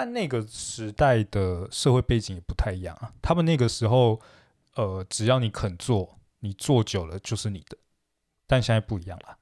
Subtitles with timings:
[0.00, 3.10] 但那个时代的社会背景也不太一样啊。
[3.20, 4.20] 他们那个时候，
[4.76, 7.76] 呃，只要你肯做，你做久了就是你的。
[8.46, 9.36] 但现在不一样了。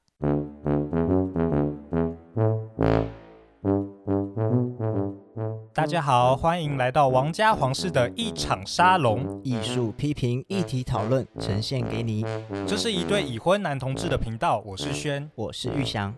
[5.75, 12.25] 大家好，欢迎来到王家皇室的一场沙龙，艺术批评、议题讨论，呈现给你。
[12.65, 16.15] 这是一对已婚男同志的频道，我是轩，我是玉祥。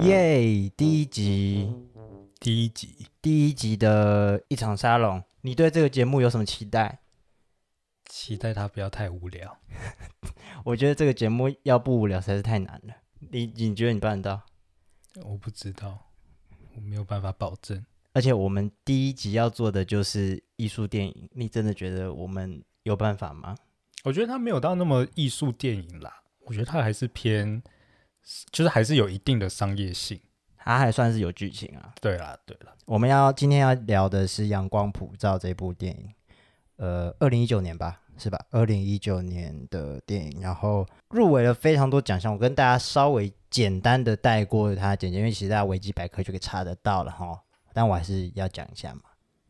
[0.00, 0.72] 耶、yeah！
[0.76, 1.72] 第一集，
[2.40, 6.98] 第一集，第一集的一场沙龙，你对这个节目有什么期待？
[8.06, 9.56] 期待它不要太无聊。
[10.64, 12.94] 我觉得这个节目要不无聊实在是太难了。
[13.30, 14.42] 你你觉得你办得到？
[15.22, 16.10] 我不知道，
[16.74, 17.86] 我没有办法保证。
[18.14, 23.56] 而且我们第一集要做的就是艺术电影，你真的觉得我们有办法吗？
[24.02, 27.62] 我觉得它没有到那么艺术电影啦，我觉得它还是偏。
[28.50, 30.20] 就是还是有一定的商业性，
[30.56, 31.92] 它还算是有剧情啊。
[32.00, 36.10] 对啦，对啦，我们要今天要聊的是《阳光普照》这部电影，
[36.76, 38.38] 呃，二零一九年吧，是吧？
[38.50, 42.32] 二零一九年的电影，然后入围了非常多奖项。
[42.32, 47.38] 我跟大家稍微简单的带过它简介，因为其实大家维基百科就可以查得到了哈。
[47.72, 49.02] 但我还是要讲一下嘛。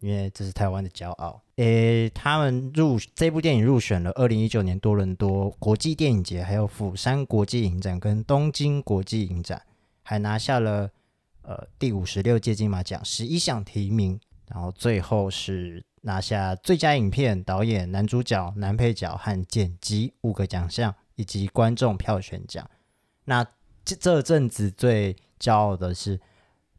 [0.05, 1.41] 因为这是台湾的骄傲。
[1.57, 9.63] 诶，他们入这部电影入选了二零一九年多伦多国际电影节，还有釜山国际影展跟东京国际影展，
[10.03, 10.91] 还拿下了
[11.41, 22.69] 呃第五十六届金马奖十一项提名，然后最后是拿下最佳影片、导演、男主角、男配角和剪辑五个奖项，以及观众票选奖。
[23.25, 23.43] 那
[23.83, 26.21] 这这阵子最骄傲的是。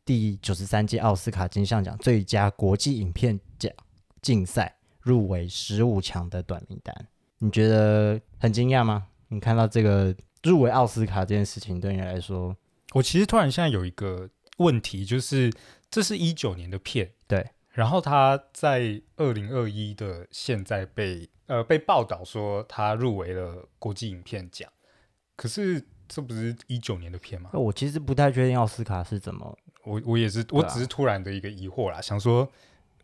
[0.06, 3.74] 第九十三届奥斯卡金像奖最佳国际影片奖
[4.22, 7.08] 竞赛入围十五强的短名单，
[7.40, 9.08] 你觉得很惊讶吗？
[9.30, 12.56] 你看到这个入围奥斯卡这件事情，对你来说，
[12.94, 15.52] 我其实突然现在有一个问题，就是
[15.90, 24.72] 这是一九年的片，对，然后他在二零二一的现在被呃被报道说他入围了国际影片奖，
[25.36, 27.50] 可是这不是一九年的片吗？
[27.54, 29.58] 我其实不太确定奥斯卡是怎么。
[29.86, 32.48] 我我也是，我只是突然的一个疑惑啦，啊、想说，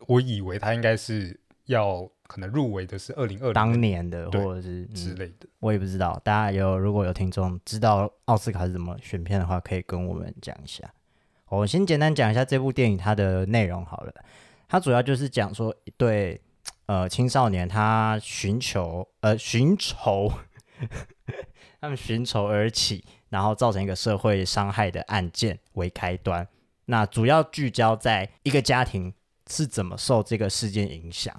[0.06, 6.20] 我以为他应该是要可能入围的是二零二零当年的，或者是之类的，我也不知道。
[6.24, 10.92] 大家有如果有听众知道奥斯卡是怎么选片的话，可以跟我们讲一下。
[11.48, 14.14] 我先简单讲一下这部电影它的内容好了，
[14.68, 16.40] 它主要就是讲说一对
[16.86, 20.32] 呃青少年他寻求呃寻仇，
[21.80, 26.48] 他们寻仇而起，然后造成一个社会伤害的案件为开端。
[26.92, 29.10] 那主要聚焦在一个家庭
[29.48, 31.34] 是怎么受这个事件影响，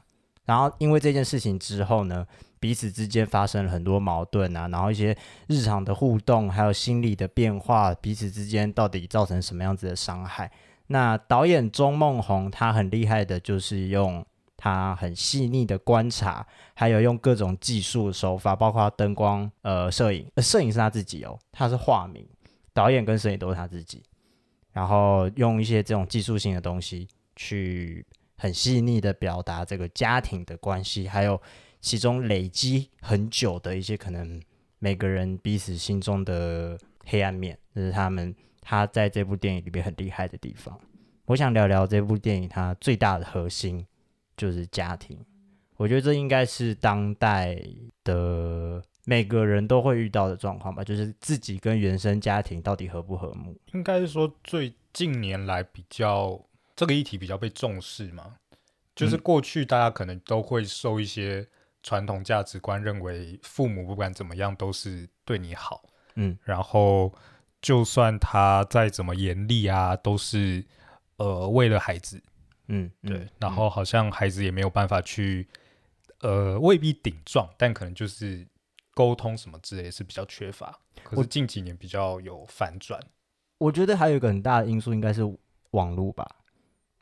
[0.46, 2.26] 然后因为这件事情之后呢，
[2.60, 5.16] 彼此之间发生了很多矛盾啊，然后一些
[5.48, 10.52] 日常的互动，还有心理的变化，彼此之间到底造成什么样子的伤害？
[10.88, 14.26] 那导演钟孟宏他很厉害的，就是用
[14.58, 16.44] 他很细腻的观察，
[16.74, 22.28] 还有用各种技术手法，包括灯光、呃摄影，呃摄影是他自己哦，他是化名，
[22.74, 24.02] 导演跟摄影都是他自己。
[24.74, 28.06] 然后用一些这种技术性的东西，去
[28.38, 31.42] 很细腻的表达这个家庭的关系，还有
[31.80, 34.42] 其中累积很久的一些可能
[34.80, 40.78] 每个人彼此心中的黑暗面，这是他们他在这部电影里面很厉害的地方。
[41.26, 43.86] 我想聊聊这部电影它最大的核心
[44.36, 45.18] 就是家庭，
[45.78, 47.58] 我觉得这应该是当代
[48.04, 48.84] 的。
[49.06, 53.54] 每个人都会遇到的状况吧，就是自己跟原生家庭到底和不和睦。
[53.74, 56.42] 应该是说最近年来比较
[56.74, 58.38] 这个议题比较被重视嘛，
[58.96, 61.46] 就是过去大家可能都会受一些
[61.82, 65.84] 传统价值观，认为父母不管怎么样都是对你好，
[66.16, 67.14] 嗯，然后
[67.62, 70.64] 就算他再怎么严厉啊，都是
[71.18, 72.24] 呃为了孩子，
[72.70, 75.46] 嗯，对，嗯，然后好像孩子也没有办法去，
[76.22, 78.48] 呃，未必顶撞，但可能就是。
[78.94, 83.00] 沟通什么之类是比较缺乏，可是近几年比较有反转。
[83.58, 85.22] 我觉得还有一个很大的因素应该是
[85.72, 86.28] 网络吧，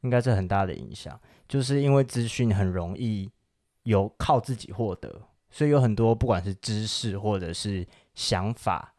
[0.01, 3.29] 应该是很大的影响，就是因为资讯很容易
[3.83, 8.93] 有靠自己获得，所以有很多不管是知识或者是想法、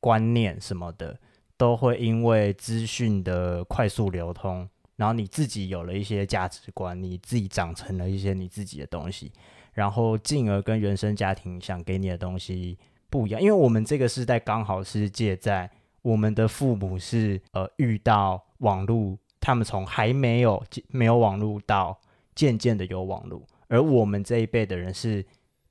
[0.00, 1.18] 观念什么的，
[1.56, 9.32] 都会因为资讯的快速流通，然后你自己有了一些价值观，你自己长成了一些你自己的东西。
[9.74, 12.78] 然后进而跟原生家庭想给你的东西
[13.10, 15.70] 不一样，因为我们这个时代刚好是借在
[16.02, 21.98] 我们的父母是呃遇到网络，他们从还没有没有网络到
[22.34, 25.24] 渐渐的有网络，而我们这一辈的人是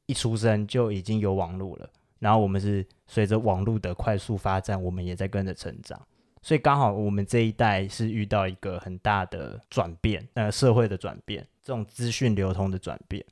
[0.05, 1.89] 一出生就已经有网络了，
[2.19, 5.99] 然后我们是随着网络的快速发展，我们也在跟着成长，
[6.41, 13.23] 所以刚好我们这一代是遇到一个很大的转变，呃，社会的转变，这种资讯流通的转变，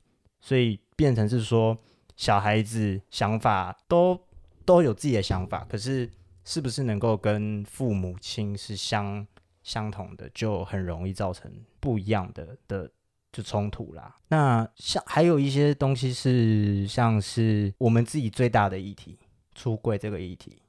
[0.42, 1.78] 所以变成是说
[2.16, 4.20] 小孩子想法都
[4.66, 6.10] 都有自己的想法，可是
[6.44, 9.26] 是不是能够跟父母亲是相
[9.62, 11.50] 相同的，就很容易造成
[11.80, 12.90] 不一样的的
[13.32, 14.16] 就冲突啦。
[14.28, 19.18] 那像还有一些东西是像是我们自己最大的议题，
[19.54, 20.60] 出柜这个议题。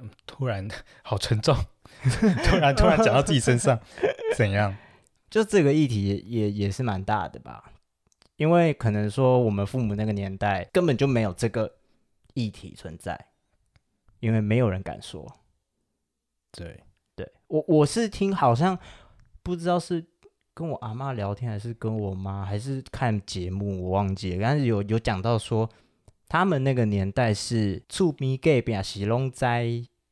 [0.00, 0.68] 嗯，突然
[1.02, 1.56] 好沉重，
[2.44, 3.80] 突然突然讲到自己身上，
[4.36, 4.76] 怎样？
[5.28, 7.72] 就这个议题也也，也是蛮大的吧，
[8.38, 11.70] 因为可能说我们父母那个年代根本就没有这个
[12.32, 13.26] 议题存在，
[14.20, 15.30] 因为没有人敢说。
[16.50, 16.82] 对，
[17.14, 18.78] 对我我是听好像
[19.42, 20.02] 不知道是
[20.54, 25.68] 跟我阿妈聊天，还是跟我妈，还是看节目，我忘记了，但是有有讲到说。
[26.30, 29.46] 他们那个年代是厝边隔壁是拢知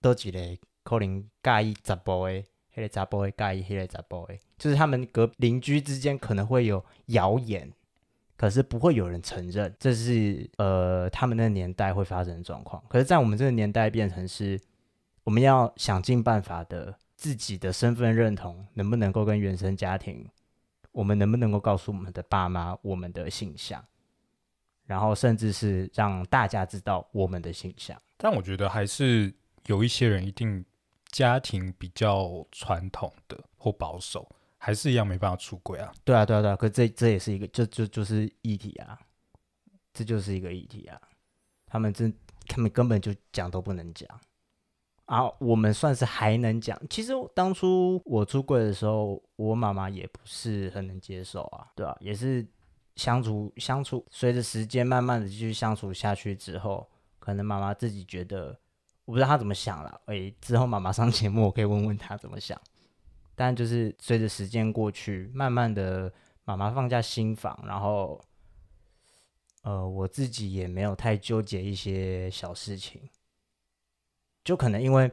[0.00, 2.42] 多一个可能介意查甫的，
[2.74, 7.70] 迄个查甫的介意迄个查甫的，就是他们隔邻居之间可能会有谣言，
[8.36, 12.82] 可是不会有人承认，这是呃他们那个年代会发生的状况。
[12.88, 14.60] 可是，在我们这个年代变成是，
[15.24, 20.28] 我们要想尽办法的自己的身份认同能不能够跟原生家庭，
[20.92, 23.84] 我们能不能够告诉我们的爸妈我们的性向。
[24.84, 29.34] 然后甚至是让大家知道我们的形象，但我觉得还是
[29.66, 30.64] 有一些人一定
[31.08, 34.30] 家庭比较传统的或保守，
[34.66, 35.92] 还是一样没办法出轨啊。
[36.02, 36.56] 对啊，对啊，对啊。
[36.56, 38.98] 可这这也是一个，就就就是议题啊，
[39.94, 41.00] 这就是一个议题啊。
[41.66, 42.12] 他们真，
[42.48, 44.08] 他们根本就讲都不能讲
[45.04, 45.30] 啊。
[45.38, 46.76] 我们算是还能讲。
[46.90, 52.44] 其实当初我出柜的时候，我妈妈也不是很能接受啊，对啊，也是。
[52.96, 58.58] 相处相处，随着时间慢慢的继续相处下去之后，可能妈妈自己觉得，
[59.04, 60.00] 我不知道她怎么想了。
[60.06, 62.58] 诶，之后妈妈上节目，我可以问问她怎么想。
[63.36, 66.12] 但就是随着时间过去，慢慢的
[66.44, 68.20] 妈妈放下心防，然后，
[69.62, 73.00] 呃，我自己也没有太纠结一些小事情，
[74.42, 75.08] 就可能因为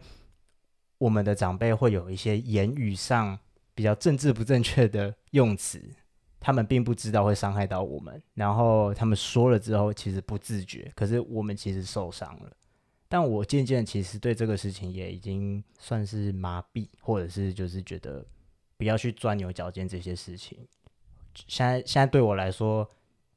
[0.98, 3.38] 我们的长辈会有一些言语上
[3.76, 5.80] 比较政治不正确的用词。
[6.46, 12.52] 他们并不知道会伤害到我们，然后他们说了之后，其实不自觉，可是我们其实受伤了。
[13.14, 18.26] 但我渐渐其实对这个事情也已经算是麻痹，或者是就是觉得
[18.76, 20.58] 不要去钻牛角尖这些事情。
[21.46, 22.90] 现在现在对我来说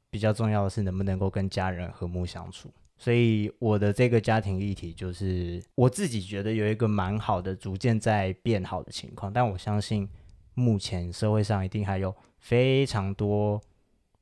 [0.09, 2.73] 比较重要的是能不能够跟家人和睦相处。
[2.97, 9.31] 所以我的这个家庭议题就是我自己觉得有一个蛮好的，逐渐在变好的情况。
[9.31, 10.09] 但我相信
[10.55, 12.11] 目前社会上一定还有。
[12.39, 13.61] 非常多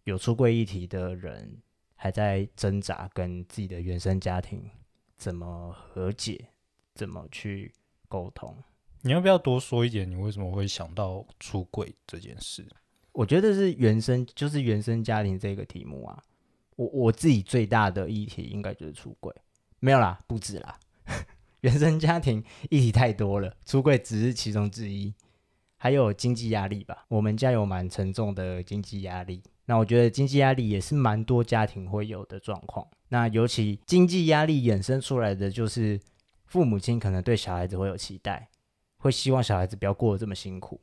[0.04, 1.58] 有出柜议题的人
[1.96, 4.70] 还在挣扎，跟自己的原生家庭
[5.18, 6.50] 怎么和解，
[6.94, 7.74] 怎么去
[8.08, 8.56] 沟通。
[9.02, 10.10] 你要不要多说一点？
[10.10, 12.66] 你为什么会想到出轨这件事？
[13.12, 16.24] 我觉得是原生，就是原生家庭这个题目啊。
[16.76, 19.34] 我我自己最大的议题应该就是出轨，
[19.80, 20.80] 没有啦，不止啦。
[21.62, 25.14] 原生家庭议题太多了，出轨只是其中之一。
[25.78, 29.44] 还有经济压力吧，我们家有蛮沉重的经济压力。
[29.66, 32.88] 那我觉得经济压力也是蛮多家庭会有的状况。
[33.10, 36.00] 那尤其经济压力衍生出来的，就是
[36.46, 38.50] 父母亲可能对小孩子会有期待，
[38.98, 40.80] 会希望小孩子不要过得这么辛苦，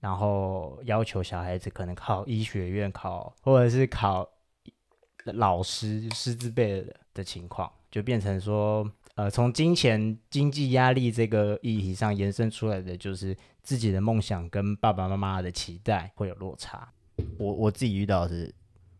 [0.00, 4.28] 然后要求小孩子可能考医学院考，或者是考
[5.24, 8.90] 老师师资辈的情况，就变成说。
[9.16, 16.92] 呃，从金钱、经济压力这个议题上延伸出来的，就是自己的梦想跟爸爸妈妈的期待会有落差。
[17.38, 18.54] 我我自己遇到的是，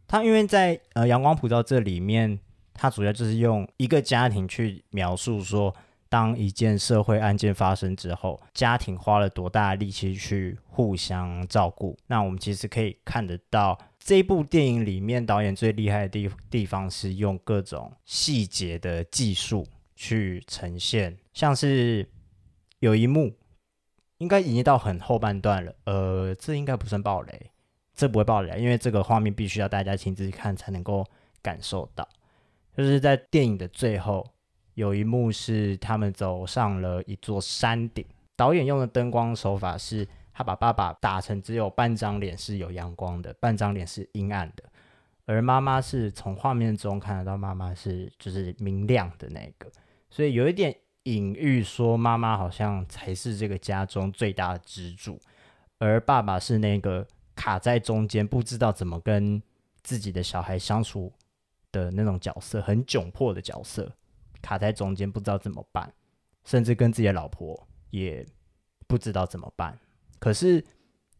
[0.06, 2.38] 他因为在呃《阳光普照》这里面，
[2.72, 5.74] 他主要就是用一个家庭去描述说，
[6.08, 11.96] 当一件社会案件发生之后，家庭花了多大力气去互相照顾。
[12.06, 19.66] 那我们其实可以看得到，这部电影里面导演最厉害的地地方是用各种细节的技术。
[19.96, 22.10] 去呈现，像是
[22.80, 23.32] 有一幕，
[24.18, 25.72] 应该已经到很后半段了。
[25.84, 27.52] 呃，这应该不算暴雷，
[27.94, 31.06] 这不会爆雷，因为这个画面必须要大家亲自看才能够
[31.40, 32.08] 感受到。
[32.76, 34.28] 就是在电影的最后，
[34.74, 44.64] 有一幕是他们走上了一座山顶，导演用的灯光手法是，他把爸爸打成只有半张脸是有阳光的，半张脸是阴暗的，
[45.24, 49.70] 而妈妈是从画面中看得到妈妈是就是明亮的那个。
[50.10, 50.74] 所以有一点
[51.04, 55.20] 隐喻，说妈妈好像才是这个家中最大的支柱，
[55.78, 59.42] 而爸爸是那个卡在中间，不知道怎么跟
[59.82, 61.12] 自己的小孩相处
[61.72, 63.90] 的那种角色，很窘迫的角色，
[64.40, 65.92] 卡在中间不知道怎么办，
[66.44, 68.26] 甚至跟自己的老婆也
[68.86, 69.78] 不知道怎么办，
[70.18, 70.64] 可是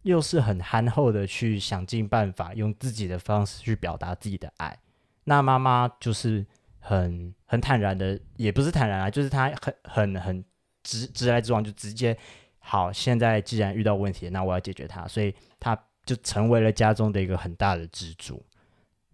[0.02, 4.78] 又是很憨厚的去想尽办法，用自己的方式去表达自己的爱。
[5.24, 6.44] 那妈妈就是
[6.78, 10.44] 很很坦然的，也不是坦然啊，就是她很很很
[10.82, 12.16] 直直来直往，就直接
[12.58, 12.92] 好。
[12.92, 18.44] 现在既然遇到问题，那我要解决它，所以她 就成为了家中的一个很大的支柱。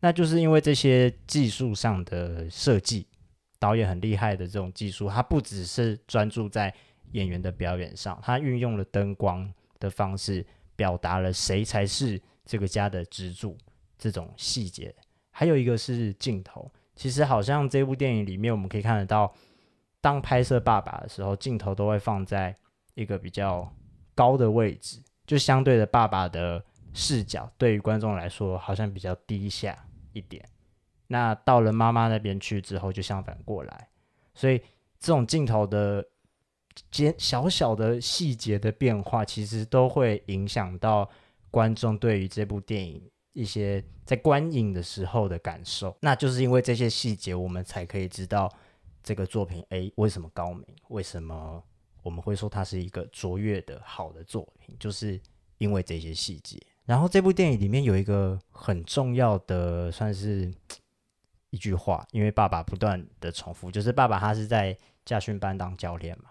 [0.01, 3.07] 那就是因为这些技术上的设计，
[3.59, 6.75] 导演很厉害的这种技术，他不只是专注在
[7.13, 13.59] 演员的表演上，他运用了灯光的方式，表达了谁才是这个家的支柱
[13.99, 14.95] 这种细节。
[15.31, 19.35] 还有一个是镜头，其实好像这部电影里面我们可以看得到，
[20.01, 22.57] 当拍摄爸爸的时候，镜头都会放在
[22.95, 23.71] 一个比较
[24.15, 29.87] 高的位置，就相对的爸爸的视角对于观众来说好像比较低下。
[30.13, 30.45] 一点，
[31.07, 33.89] 那到了妈妈那边去之后，就相反过来，
[34.35, 34.59] 所以
[34.99, 36.05] 这种镜头的
[36.91, 41.09] 间小小的细节的变化，其实都会影响到
[41.49, 45.97] 观众对于这部电影一些在观影的时候的感受。
[46.01, 48.53] 那就是因为这些细节，我们才可以知道
[49.01, 50.67] 这个作品，诶，为什么高明？
[50.89, 51.63] 为什么
[52.03, 54.77] 我们会说它是一个卓越的好的作品？
[54.81, 55.21] 就是
[55.59, 56.61] 因为这些细节。
[56.87, 60.53] 然后这部电影里面有一个很重要的，算是
[61.51, 66.31] 一句话，因为爸爸不断的重复，就是爸爸他是在驾训班当教练嘛，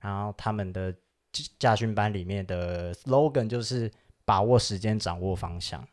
[0.00, 0.94] 然后他们的
[1.58, 3.90] 驾训班里面的 slogan 就是
[4.24, 5.86] 把握时间，掌握方向。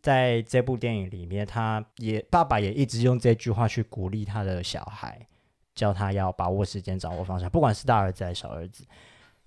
[0.00, 5.26] 在这部电影里面，他也爸爸也一直用这句话去鼓励他的小孩，
[5.74, 8.84] 叫他要把握时间，掌握方向，不管是大儿子还是小儿子。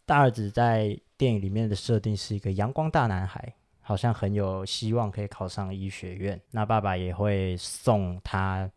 [0.05, 6.39] 大儿子在电影里面的设定是一个阳光大男孩，好像很有希望可以考上医学院。
[6.51, 8.69] 那爸爸也会送他，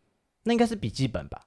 [0.44, 1.40] 那应该是笔记本吧？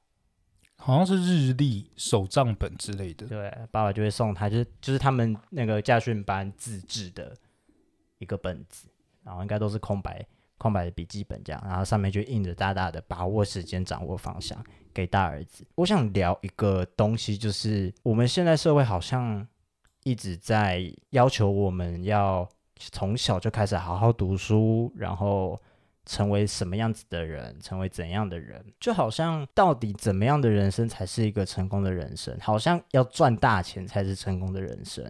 [0.76, 3.28] 好像是日历、手账本之类的。
[3.28, 7.38] 对，爸爸就会送他，就是就是他们那个驾训班自制的
[8.18, 8.90] 一个本子，
[9.24, 10.26] 然后应该都是空白
[10.58, 14.62] 空白的笔记本这样，然后上面就印着大大的“把握时间，掌握方向”
[14.94, 15.66] 给大儿子。
[15.76, 19.48] 我想聊一个东西，就是我们现在社会好像。
[20.04, 25.62] 一直在要求我们要从小就开始好好读书，然后
[26.06, 32.36] 成为什么样子的人，成为怎样的人，就好像到底怎么样的人生才是一个成功的人生？
[32.42, 35.06] 好像要赚大钱才是成功的人生。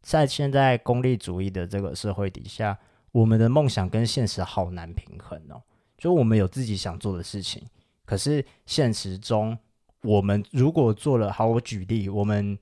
[0.00, 2.76] 在现在功利主义的这个社会底下，
[3.12, 5.62] 我们的梦想跟现实好难平衡哦。
[5.96, 7.62] 就我们有自己想做的事情，
[8.04, 9.56] 可是现实中，
[10.02, 12.58] 我们如果做了，好，我举例，我们。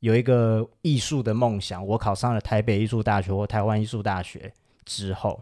[0.00, 4.52] 有一个艺术的梦想，我考上了台北艺术大学或台湾艺术大学
[4.86, 5.38] 之后，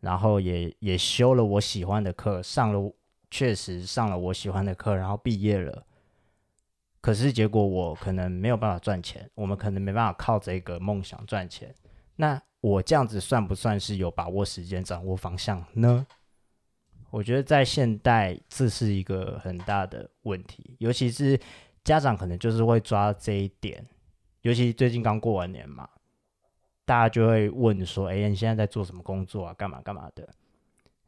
[0.00, 2.92] 然后也也修了我喜欢的课，上了
[3.30, 5.84] 确实上了我喜欢的课，然后毕业了。
[7.00, 11.72] 可是结果我可能没有办法赚钱，我们可能没办法靠这个梦想赚钱。
[12.16, 16.04] 那我这样子算不算是有把握时间、掌握方向呢？
[17.10, 21.38] 我觉得在现代这是一个很大的问题，尤其是。
[21.84, 23.84] 家长可能就是会抓这一点，
[24.42, 25.88] 尤其最近刚过完年嘛，
[26.84, 29.54] 大家就会问说：“哎，你现在在做什么工作啊？
[29.54, 30.28] 干嘛干嘛的？”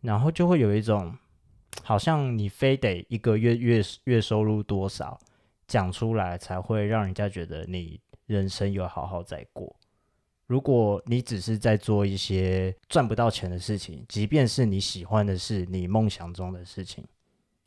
[0.00, 1.17] 然后就会有一种
[1.83, 5.19] 好像你非得一个月月月收入多少
[5.67, 9.75] 讲出来，才会让人家觉得你人生有好好在过。
[10.47, 17.07] 如果你只是在做一些赚不到钱的事情，即便是你喜欢的是你梦想中的事情。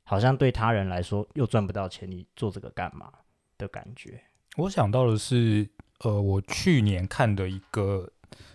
[0.05, 3.12] 好像对他人来说又赚不到钱，你做这个干嘛
[3.57, 4.21] 的感觉？
[4.55, 5.69] 我想到的是，
[6.00, 8.09] 呃，我去年看的一个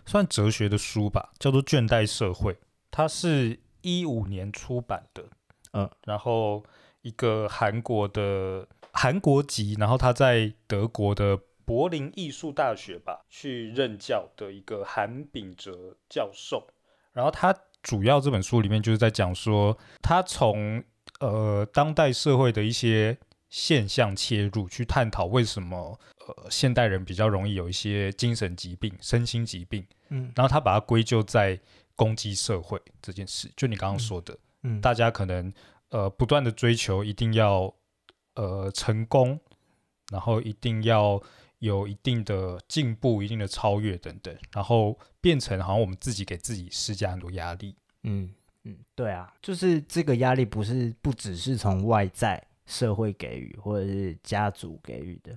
[0.06, 2.54] 算哲学的书吧，叫做《倦怠社会》，
[2.90, 5.24] 它是一五年出版的，
[5.72, 6.64] 嗯，然后
[7.02, 16.66] 一个韩国的韩国籍，然后他在德国的柏林艺术大学吧去任教的一个韩炳哲教授，
[17.12, 20.82] 然后他主要这本书里面就是在讲说，他从
[21.20, 23.16] 呃，当代社会的一些
[23.48, 29.86] 现象切入，去探讨为什么呃现代人比较容易有一些精神疾病、身心疾病。
[30.08, 31.60] 嗯，然后他把它归咎在
[31.94, 35.52] 攻击社会这件事，就你刚刚说的，嗯，嗯大家可能
[35.90, 37.72] 呃不断的追求一定要
[38.34, 39.38] 呃成功，
[40.10, 41.22] 然后一定要
[41.58, 47.76] 有一定的进步、一定的超越等等，然后变成好像我们自己给自己施加很多压力。
[48.04, 48.32] 嗯。
[48.64, 55.36] 嗯，对啊，就是这个压力不是不只是从外在社会给予，或者是家族给予的，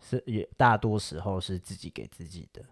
[0.00, 2.62] 是也大多时候是自己给自己的。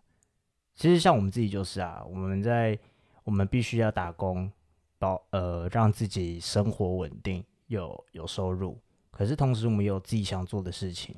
[0.74, 2.78] 其实像我们自己就是啊，我们在
[3.24, 4.50] 我们必须要打工，
[4.98, 8.76] 保呃让自己生活稳定，有有收入。
[9.10, 11.14] 可是同时我们有自己想做的事情，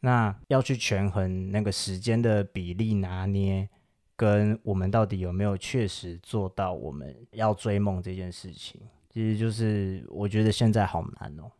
[0.00, 3.68] 那要去权衡那个时间的比例拿捏，
[4.16, 8.80] 跟我们到底有没有确实做到我们要追梦这件事情，
[9.10, 11.50] 其实就是我觉得现在好难哦，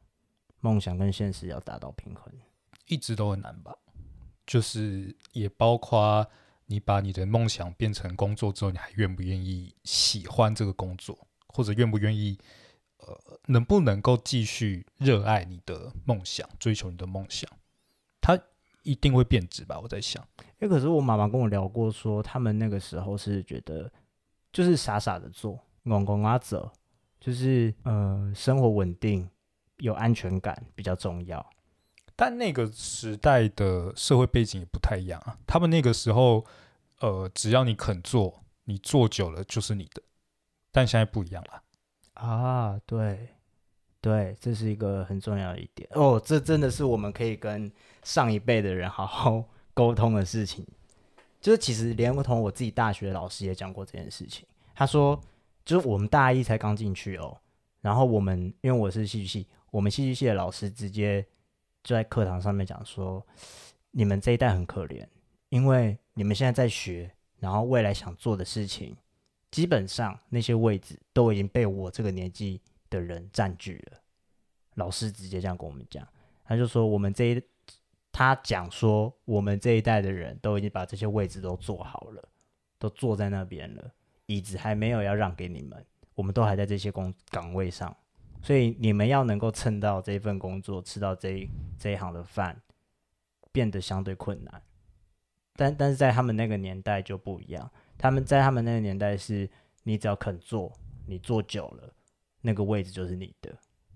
[0.60, 2.32] 梦想跟现实要达到平衡，
[2.86, 3.74] 一直都很难吧？
[4.46, 6.26] 就是也包括
[6.66, 12.38] 你把你的梦想变成工作之后，你还愿不愿意喜欢这个工作，或者愿不愿意，
[12.98, 17.50] 呃，能不能够继续热爱你的梦想，追求你的梦想？
[18.20, 18.38] 它
[18.82, 19.80] 一定会变质吧？
[19.80, 20.26] 我在想。
[20.64, 23.90] 哎，可是我妈妈跟我聊过，说他们那个时候是觉得，
[24.50, 26.72] 就是傻傻的做，戆戆啊走，
[27.20, 29.28] 就是呃，生活稳定，
[29.76, 31.44] 有安全感比较重要。
[32.16, 35.36] 但那个时代的社会背景也不太一样啊。
[35.46, 36.42] 他们那个时候，
[37.00, 40.02] 呃，只要你肯做，你做久了就是你的。
[40.72, 41.62] 但现在不一样了。
[42.14, 43.28] 啊，对，
[44.00, 46.18] 对，这是一个很重要的一点哦。
[46.24, 47.70] 这真的是我们可以跟
[48.02, 49.44] 上一辈的人好好
[49.74, 50.66] 沟通的事情。
[51.40, 54.46] 就是其实连同我自己大学老师也讲过这件事情。
[54.74, 55.20] 他说，
[55.64, 57.36] 就是我们大一才刚进去哦，
[57.82, 61.26] 然后我们因为我是戏剧系，我们戏剧系的老师直接。
[61.86, 63.22] 就在课堂上面讲说，
[63.90, 65.06] 你们这一代很可怜，
[65.50, 68.96] 因为你们现在在学，然后未来想做的事情，
[69.50, 73.98] 基本上那些位置都已经被我这个年纪的人占据了。
[74.76, 76.08] 老师直接这样跟我们讲，
[76.42, 77.42] 他就说我们这一，
[78.16, 82.28] 他讲说我们这一代的人都已经把这些位置都坐好了，
[82.78, 83.90] 都坐在那边了，
[84.26, 87.94] 椅子还没有要让给你们，我们都还在这些工岗位上。
[88.40, 92.56] 所以你们要能够蹭到这份工作，吃到这一这一行的饭，
[93.50, 94.62] 变得相对困难。
[95.56, 97.68] 但但是在他们那个年代就不一样，
[97.98, 99.50] 他们在他们那个年代是，
[99.82, 100.72] 你只要肯做，
[101.04, 101.92] 你做久了，
[102.40, 103.52] 那个位置就是你的。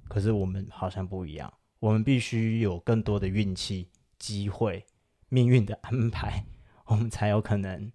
[0.09, 4.85] 可是我们好像不一样，我们必须有更多的运气、机会、
[5.29, 6.45] 命运的安排，
[6.87, 7.93] 我们才有可能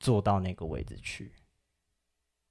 [0.00, 1.32] 做到那个位置去，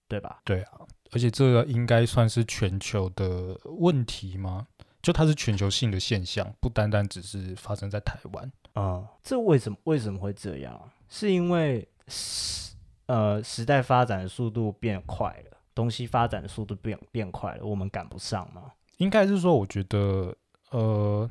[0.08, 0.42] 对吧？
[0.46, 0.82] 对啊。
[1.14, 4.68] 而且这个应该算是全球的问题吗？
[5.02, 9.10] 就它是全球性的现象，不单单只是发生在台湾啊。
[9.22, 10.90] 这为什么为什么会这样？
[11.10, 12.76] 是因为时
[13.08, 18.72] 呃时代发展的速度变快了，东西发展的速度变变快了，我们赶不上吗？
[18.98, 20.34] 应该是说，我觉得
[20.70, 21.30] 呃，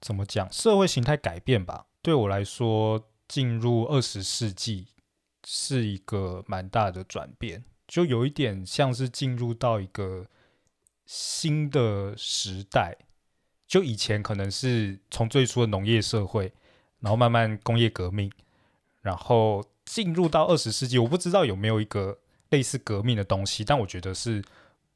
[0.00, 1.86] 怎么讲，社会形态改变吧。
[2.02, 4.86] 对我来说，进入二十世纪
[5.44, 7.64] 是一个蛮大的转变。
[7.86, 10.26] 就有一点像是进入到一个
[11.06, 12.96] 新的时代，
[13.66, 16.52] 就以前可能是从最初的农业社会，
[17.00, 18.30] 然后慢慢工业革命，
[19.00, 22.18] 然后进入到二十世纪，我不知道有没有一个
[22.50, 24.44] 类似革命的东西，但我觉得是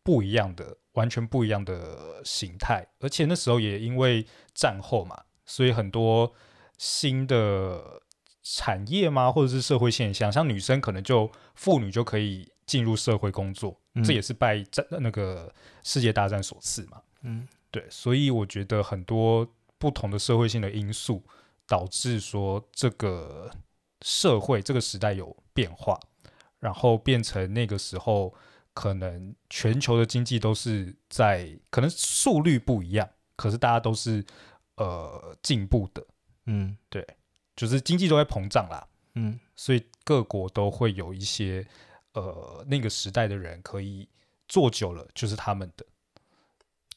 [0.03, 2.87] 不一样的，完全不一样的形态。
[3.01, 6.33] 而且那时候也因为战后嘛，所以很多
[6.79, 8.03] 新的
[8.43, 12.51] 产业嘛，或者是社会现象，像女生可能就妇女就可以。
[12.65, 17.03] 进入社会工作，嗯、这也是拜战那个世界大战所赐嘛。
[17.23, 19.47] 嗯，对，所以我觉得很多
[19.79, 21.23] 不同的社会性的因素
[21.67, 23.51] 导致说这个
[24.01, 25.99] 社会这个时代有变化，
[26.61, 28.33] 然后变成那个时候
[28.75, 34.25] 可能全球的经济都是在可能速率不一样，可是大家都是
[34.77, 36.05] 呃进步的。
[36.47, 37.07] 嗯，对，
[37.57, 38.87] 就是经济都在膨胀啦。
[39.15, 41.67] 嗯，所以各国都会有一些。
[42.15, 44.07] 呃，那个时代的人可以
[44.47, 45.87] 做久了，就是他们的，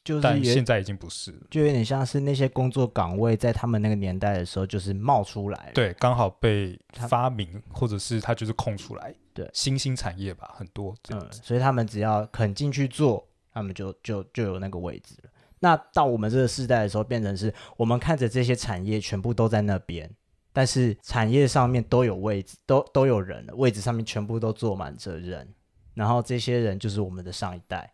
[0.03, 15.29] 就是但现在已经不是了，就有点像是那些工作岗位在他们那个年代的时候就是冒出来，对，刚好被发明，或者是他就是空出来，对，新兴产业吧，很多这样子，嗯，所以他们只要肯进去做，他们就就就有那个位置了。
[15.59, 20.09] 那到我们这个世代的时候，变成是我们看着这些产业全部都在那边。
[20.53, 25.53] 但是产业上面都有位置，都都有人了，位置上面全部都坐满着人，
[25.93, 27.91] 然后这些人就是我们的上一代，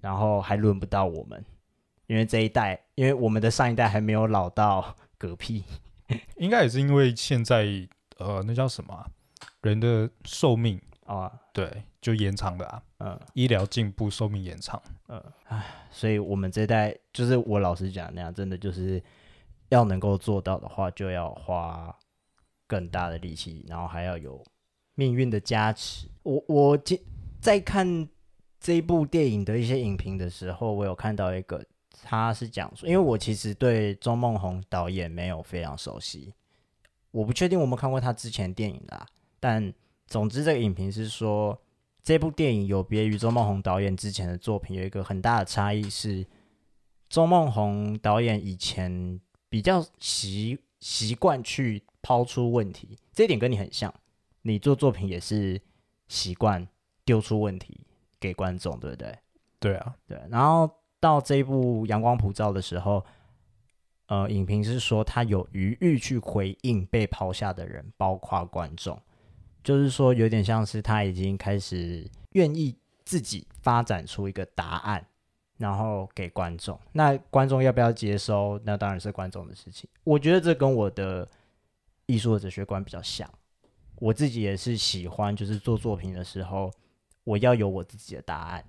[0.00, 1.44] 然后还轮不到我们，
[2.06, 5.64] 因为这一代，因为我们的上一代还没有老到嗝屁，
[6.38, 7.66] 应该也是因为现在
[8.18, 9.04] 呃，那叫什么啊，
[9.66, 19.02] 人的寿命啊，对，就延长了啊，嗯，医疗进步，寿命延长，嗯，唉，所以我们这代就是我老实讲那样，真的就是。
[19.70, 21.92] 要能够做到的话，就要花
[22.68, 24.40] 更大的力气，然后还要有
[24.94, 26.06] 命运的加持。
[26.22, 26.96] 我我今
[27.40, 28.08] 在看
[28.60, 31.60] 这一部电影的一些影评的时候，我有看到一个，
[32.04, 36.32] 他是讲说，因为我其实对钟梦宏导演没有非常熟悉，
[37.10, 39.04] 我不确定我们看过他之前电影啦。
[39.40, 39.72] 但
[40.06, 41.60] 总之，这个影评是说，
[42.02, 46.26] 这部电影有别于周梦红导演之前的作品，有一个很大的差异是，
[47.08, 49.20] 周梦红导演以前。
[49.48, 53.94] 比较习习惯去抛出问题，这一点跟你很像。
[54.42, 55.58] 你做作品也是
[56.08, 56.66] 习惯
[57.04, 57.80] 丢出问题
[58.18, 59.16] 给观众，对不对？
[59.60, 60.20] 对啊，对。
[60.28, 60.68] 然后
[60.98, 63.02] 到这一部《阳光普照》的时候，
[64.08, 69.00] 呃，影评是说他有余欲去回应被抛下的人，包括观众，
[69.66, 72.72] 就是说有点像是他已经开始愿意
[73.04, 75.04] 自己发展出一个答案，
[75.58, 76.78] 然后给观众。
[76.92, 78.60] 那观众要不要接收？
[78.62, 79.90] 那当然是观众的事情。
[80.04, 81.28] 我觉得这跟我的
[82.06, 83.28] 艺术的哲学观比较像。
[83.96, 86.70] 我自己也是喜欢，就是做作品的时候，
[87.24, 88.64] 我要有我自己的答案。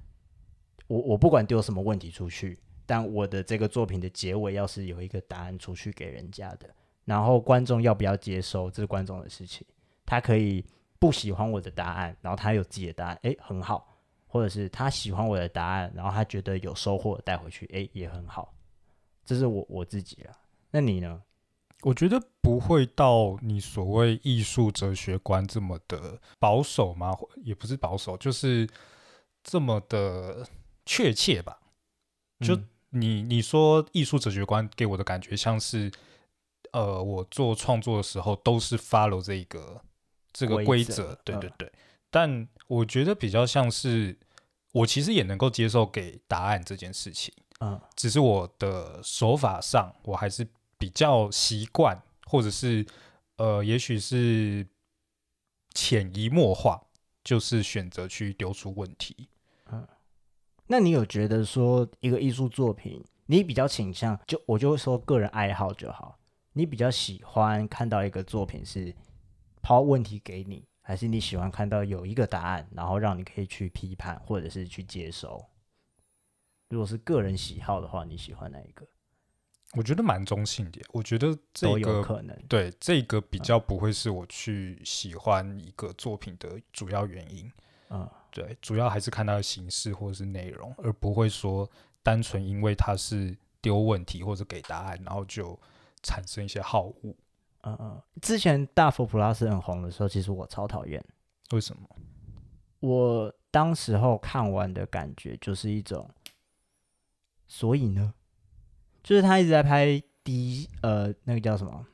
[0.88, 2.58] 我我不管丢什么问题出去，
[2.88, 6.68] 但我的这个作品的结尾要是有一个答案出去给人家的，
[7.06, 9.64] 然后观众要不要接收，这是观众的事情。
[10.06, 10.66] 他可以
[11.00, 13.86] 不喜欢我的答案，然后他有自己的答案，诶，很好；
[14.28, 18.54] 或者是他喜欢我的答案，然后他觉得有收获带回去，诶，也很好。
[19.26, 20.32] 这是我我自己了。
[20.72, 21.22] 那你呢？
[21.84, 27.16] 我觉得不会到你所谓艺术哲学观这么的保守吗？
[27.44, 28.68] 也不是保守，就是
[29.44, 30.48] 这么的
[30.86, 31.60] 确切吧。
[32.40, 35.92] 就你你说艺术哲学观给我的感觉像是，
[36.72, 39.80] 呃，我做创作的时候都是 follow 这一个
[40.38, 41.71] 这个规则，对对对。
[42.10, 44.17] 但我觉得比较像是，
[44.73, 50.47] 我其实也能够接受给答案这件事情，嗯，只是我的手法上我还是。
[50.80, 52.86] 比较习惯，或者是
[53.38, 54.63] 呃，也许是
[55.73, 56.80] 潜移默化，
[57.23, 59.28] 就是选择去丢出问题。
[59.71, 59.88] 嗯，
[60.67, 66.19] 那你有觉得说一个艺术作品，你比较倾向就我就会说个人爱好就好，
[66.54, 68.93] 你比较喜欢看到一个作品是
[69.67, 75.45] 抛问题给你，还是你喜欢看到有一个答案，然后让你可以去批判或者是去接收？
[76.69, 78.88] 如果是个人喜好的话，你喜欢哪一个？
[79.73, 87.51] 我觉得蛮中性的，我觉得这个有可能对这个比较不会是我去喜欢一个作品的主要原因。
[87.89, 91.69] 嗯，对，主要还是看它的形式或者是内容，而不会说
[92.01, 95.60] 单纯因为它是丢问题或者给答案，然后就
[96.01, 97.13] 产生一些好恶。
[97.62, 101.04] 嗯嗯，之前大佛普拉斯很红的时候，其实我超讨厌。
[101.52, 101.89] 为什么？
[102.80, 106.10] 我当时候看完的感觉就是一种，
[107.48, 108.13] 所以呢？
[109.04, 111.88] 就是他一直在拍低呃，那个叫什么？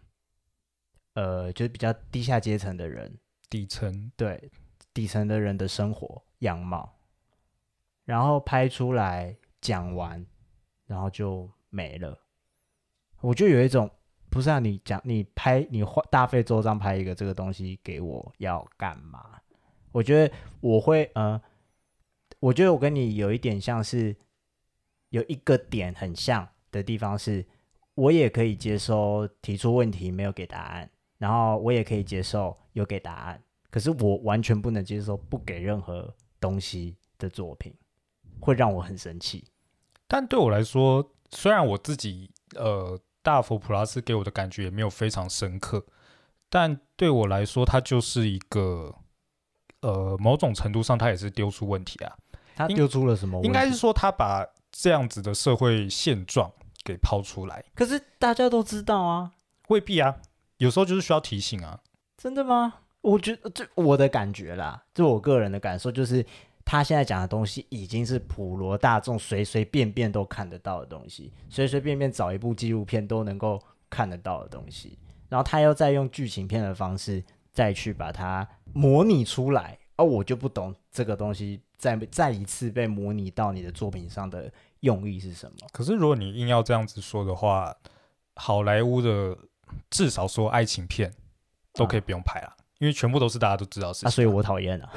[1.13, 4.51] 呃，就是比较低下阶层的人，底层对
[4.93, 6.97] 底层的人的生活样貌，
[8.03, 10.25] 然后拍出来讲完，
[10.85, 12.19] 然后就没了。
[13.21, 13.89] 我就有一种，
[14.33, 19.39] 不是让你讲，你拍你花大费周章拍一个这个东西给我要干嘛？
[19.91, 21.39] 我觉得我会呃，
[22.39, 24.15] 我觉得我跟你有一点像是
[25.09, 26.49] 有一个点很像。
[26.71, 27.45] 的地方是，
[27.93, 37.71] 我也可以接受提出问题没有给答案，然后我也可以接受有给答案，可是我完全不能接受不给任何东西的作品，
[38.39, 39.45] 会让我很生气。
[40.07, 45.83] 但对我来说，虽然我自己呃大佛普拉斯给我的感觉也没有非常深刻，
[46.49, 48.93] 但对我来说，它就是一个
[49.81, 52.13] 呃某种程度上，它也是丢出问题啊。
[52.55, 53.47] 他丢出了什么问题？
[53.47, 56.51] 应该是说他把这样子的社会现状。
[56.85, 59.31] 给抛出来，可是大家都知道啊，
[59.69, 60.17] 未必啊，
[60.57, 61.79] 有时候就是需要提醒啊。
[62.17, 62.73] 真的吗？
[62.99, 66.25] 我觉得这我的感觉啦，就我个人的感受，就是
[66.65, 74.97] 他现在讲的东西已经是普罗大众随随便便都看得到的东西，随随便便找一部纪录片都能够看得到的东西，
[75.29, 84.51] 然后他又再用剧情片的方式再去把它模拟出来，而我就不懂这个东西再再一次被模拟到你的作品上的。
[84.83, 85.55] 用意是什么？
[85.71, 87.73] 可是如果你硬要这样子说的话，
[88.35, 89.33] 好莱坞的
[89.89, 91.09] 至少说爱情片
[91.71, 94.09] 都可以不用拍了，啊，因为全部都是大家都知道的事情。
[94.09, 94.91] 啊，所以我讨厌啊，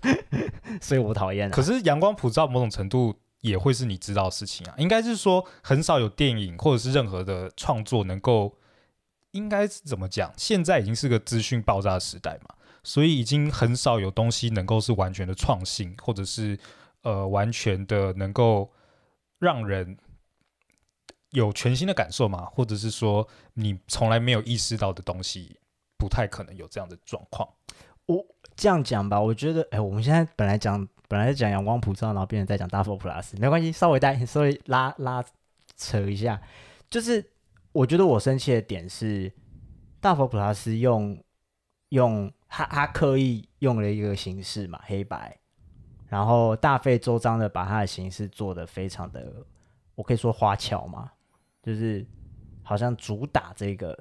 [0.80, 1.50] 所以我讨厌。
[1.50, 8.56] 可是阳光普照某种程度也会是你知道的事情啊，应该是说很少有电影或者是任何的创作能够，
[9.32, 10.32] 应该是怎么讲？
[10.36, 16.58] 现在已经是个资讯爆炸的时代嘛，所以已经很少有东西能够是完全的创新，或者是
[17.02, 18.72] 呃完全的能够。
[19.40, 19.96] 让人
[21.30, 25.60] 有全新的感受嘛，或者是说你从来没有意识到的东西，
[25.96, 27.48] 不太可能有这样的状况。
[28.08, 35.22] 我这样讲吧，我觉得，哎，我们现在本来讲，本来讲阳光普照，然后变成在讲大佛普拉斯，没关系，稍微带， 稍微拉拉
[35.76, 36.40] 扯一下。
[36.88, 37.24] 就是
[37.72, 39.30] 我觉得我生气的点是，
[40.00, 41.22] 大佛普拉斯用
[41.90, 45.38] 用他他刻意用了一个形式嘛，黑白。
[46.08, 49.44] 然后大费周章的把他的形式做得非常的，
[49.94, 51.12] 我可以说花俏嘛，
[51.62, 52.06] 就是
[52.62, 53.98] 好像主打这个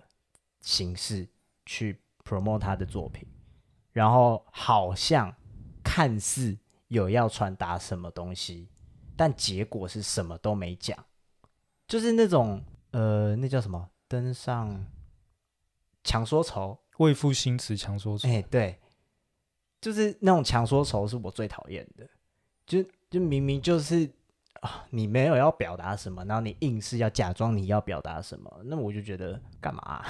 [0.62, 1.28] 形式
[1.66, 3.28] 去 promote 他的作品，
[3.98, 5.34] 然后好像
[5.84, 6.56] 看似
[6.88, 8.70] 有要传达什么东西，
[9.16, 10.96] 但结果是什么都没讲，
[11.88, 13.90] 就是那种呃，那叫什么？
[14.08, 14.86] 登上
[16.04, 18.28] 强说愁，为赋新词强说愁。
[18.30, 18.80] 哎，对，
[19.82, 22.08] 就是那种强说愁是我最讨厌的，
[22.68, 24.08] 就就明明就是。
[24.62, 30.06] 啊，你没有要表达什么，然后你硬是要假装你要表达什么，那我就觉得干嘛啊？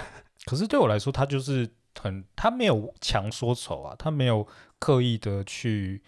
[0.45, 1.69] 可是对我来说，他就是
[1.99, 4.47] 很，他没有强说丑啊，他没有
[4.79, 6.01] 刻意的去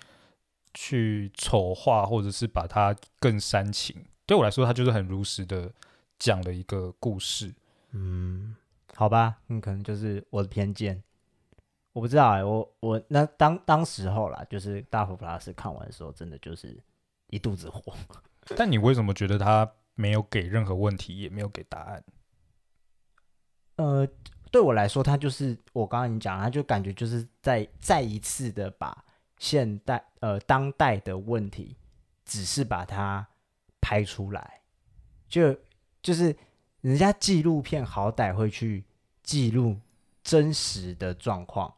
[0.73, 4.05] 去丑化，或者是把它更煽情。
[4.25, 5.71] 对我来说，他就是很如实的
[6.19, 7.53] 讲了一个故事。
[7.91, 8.55] 嗯，
[8.95, 11.01] 好吧，嗯，可能就是我的偏见，
[11.93, 16.79] 我不知道哎、欸，我我那当当时候啦，就是大佛普拉斯看完的时候，真的就是
[17.31, 17.93] 一肚子火。
[18.55, 22.03] 但你为什么觉得他没有给任何问题，也没有给答案？
[23.77, 24.07] 呃，
[24.51, 29.05] 对我来说，他就是我刚刚已经讲了，他就感觉就是在再一次的把
[29.37, 31.75] 现代呃当代的问题，
[32.25, 33.27] 只是把它
[33.79, 34.61] 拍出来，
[35.27, 35.55] 就
[36.01, 36.35] 就是
[36.81, 38.83] 人家纪录片好歹会去
[39.23, 39.77] 记录
[40.23, 41.73] 真实的状况，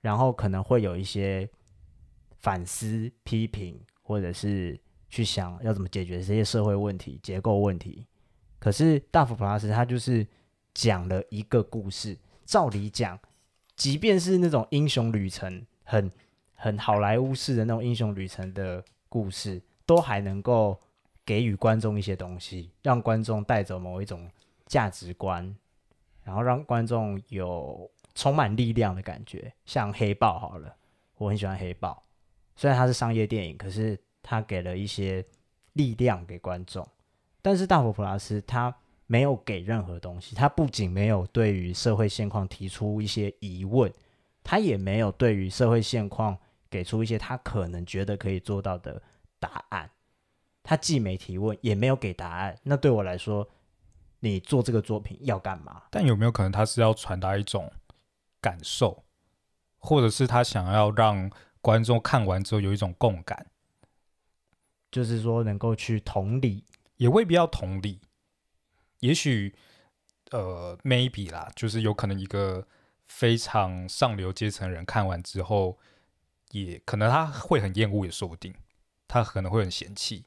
[0.00, 1.48] 然后可能会有一些
[2.38, 4.78] 反思、批评，或者是。
[5.10, 8.06] 去想要怎么解决这些社会问题、结构问题。
[8.58, 10.26] 可是大佛普拉斯他就是
[10.74, 12.16] 讲了一个故事。
[12.44, 13.18] 照理讲，
[13.76, 16.10] 即便是那种英雄旅程，很
[16.54, 20.80] 很好莱坞式的那种英雄旅程的故事，都还能够
[21.24, 24.30] 给予观众一些东西，让观众带走某一种
[24.66, 25.54] 价值观，
[26.22, 29.52] 然后让观众有充满力量的感觉。
[29.64, 30.74] 像黑豹好了，
[31.16, 32.02] 我很喜欢黑豹，
[32.56, 33.98] 虽然它是商业电影，可是。
[34.20, 35.24] 他给了一些
[35.72, 36.86] 力量给观众，
[37.40, 38.74] 但是大佛普拉斯他
[39.08, 40.36] 没有给任何东西。
[40.36, 43.92] 他不仅没有对于社会现况提出一些疑问，
[44.44, 46.38] 他也没有对于社会现况
[46.70, 49.02] 给出一些他可能觉得可以做到的
[49.40, 49.90] 答案。
[50.62, 52.56] 他既没提问，也没有给答案。
[52.62, 53.48] 那对我来说，
[54.20, 55.84] 你做这个作品要干嘛？
[55.90, 57.72] 但有没有可能他是要传达一种
[58.42, 59.04] 感受，
[59.78, 61.30] 或者是他想要让
[61.62, 63.46] 观众看完之后有一种共感？
[64.90, 66.64] 就是说，能够去同理，
[66.96, 68.00] 也未必要同理。
[69.00, 69.54] 也许，
[70.30, 72.66] 呃，maybe 啦，就是有可能一个
[73.06, 75.78] 非常上流阶层的人看完之后，
[76.50, 78.54] 也可能他会很厌恶，也说不定。
[79.06, 80.26] 他可能会很嫌弃，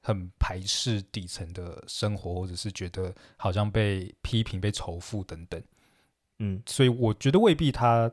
[0.00, 5.62] 很排斥底层的生活，或者是觉得好像被批评、被仇富等等。
[6.38, 8.10] 嗯，所以我觉得未必他，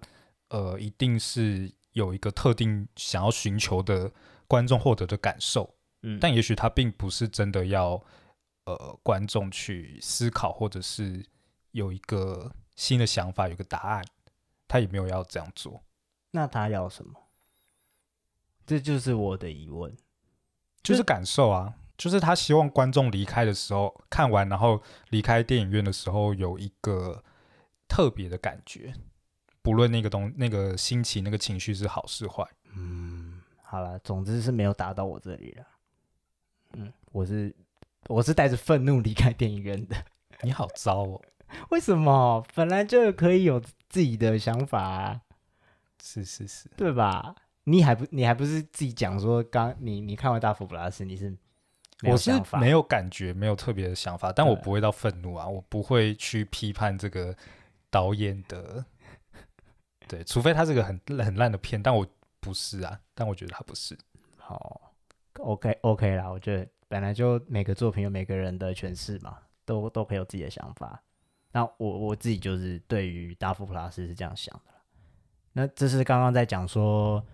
[0.49, 4.11] 呃，一定是有一个特定想要寻求的
[4.47, 5.73] 观众获得的感受。
[6.01, 8.03] 嗯，但也许他并不是真的要，
[8.65, 11.25] 呃，观众去思考，或者是
[11.71, 14.05] 有一个新的想法，有个答案，
[14.67, 15.81] 他也没有要这样做。
[16.31, 17.13] 那他要什么？
[18.65, 19.97] 这就是我的疑问，
[20.81, 27.23] 就是感受啊，就是他希望观众离开的时候，看完然后离开电影院的时候，有一个
[27.89, 28.93] 特别的感觉，
[29.61, 32.47] 不论那个东那个心情、那个情绪是好是坏。
[32.75, 35.65] 嗯，好了，总之是没有达到我这里了。
[36.73, 37.53] 嗯，我是
[38.07, 39.95] 我是带着愤怒离开电影院的。
[40.43, 41.21] 你好糟哦！
[41.69, 42.43] 为什么？
[42.55, 43.59] 本来就可以有
[43.89, 45.21] 自己的想法啊。
[46.03, 47.35] 是是是，对吧？
[47.65, 51.37] 你还不你还不是自己讲说，刚你你看完大佛普拉斯，你是
[52.03, 57.35] 我是没有感觉，没有特别的想法，但我不会到愤怒啊，我不会去批判这个
[57.91, 58.83] 导演的。
[60.09, 62.05] 对，除非他是个很很烂的片，但我
[62.39, 63.95] 不是啊，但我觉得他不是。
[64.37, 64.91] 好。
[65.35, 71.01] OK OK 啦，我觉得本来就每个作品有每个人的诠释嘛，都都可以有自己的想法。
[71.53, 74.73] 那我我自己就是对于大佛普拉斯是这样想的。
[75.53, 77.25] 那这是刚刚在讲说，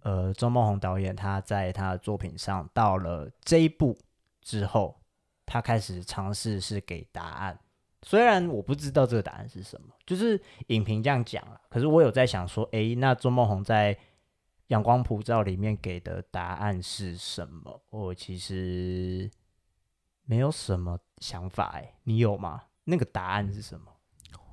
[0.00, 3.94] 呃，周梦红导演他在他的作品上到了这一步
[4.40, 4.98] 之后，
[5.44, 7.58] 他开始尝试是给答案。
[8.00, 13.94] 虽然我不知道这个答案是什么，就是影评这样讲了，可是我有在想说，诶，那周梦红在
[14.68, 17.82] 阳光普照里面给的答案是什么？
[17.90, 19.30] 我其实
[20.24, 22.62] 没有什么想法哎，你有吗？
[22.84, 23.92] 那个答案是什么？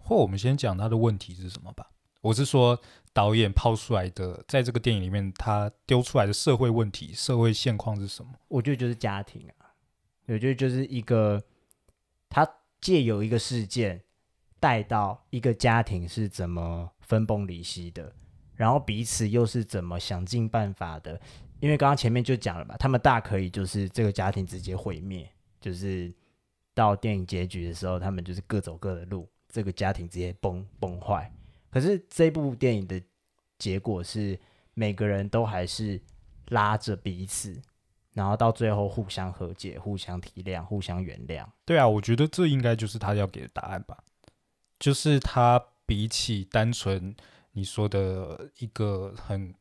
[0.03, 1.91] 或我们先讲他的问题是什么吧。
[2.21, 2.79] 我是说
[3.13, 8.31] 导演抛出来的，在这个电影里面他丢出来的社会问题、社会现况是什么？
[8.47, 9.73] 我觉得就是家庭啊，
[10.27, 11.43] 我觉得就是一个
[12.29, 12.47] 他
[12.81, 14.01] 借由一个事件
[14.59, 18.15] 带到一个家庭是怎么分崩离析的。
[18.55, 21.19] 然后彼此又是怎么想尽办法的？
[21.59, 25.27] 因为刚刚前面就讲了吧，他们大可以就是这个家庭直接毁灭，
[25.59, 26.13] 就是
[26.73, 31.31] 到电影结局的时候，他们就是各走各的路，这个家庭直接崩崩坏。
[31.71, 33.01] 可是这部电影的
[33.57, 34.39] 结果是，
[34.73, 35.99] 每个人都还是
[36.49, 37.59] 拉着彼此，
[38.13, 41.45] 然后到最后互相和解、互相体谅、互相原谅。
[41.65, 43.97] 对啊，我觉得这应该就是他要给的答案吧。
[44.77, 47.15] 就是他比起单纯
[47.55, 49.55] 你说的一个很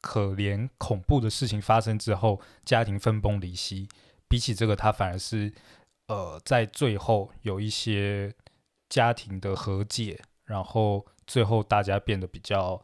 [0.00, 3.88] 可怜、恐怖的事情发生之后，家庭分崩离析，
[4.28, 5.52] 比起这个，他反而是
[6.06, 8.32] 呃在最后有一些
[8.88, 12.80] 家庭的和解，然后最后大家变得比较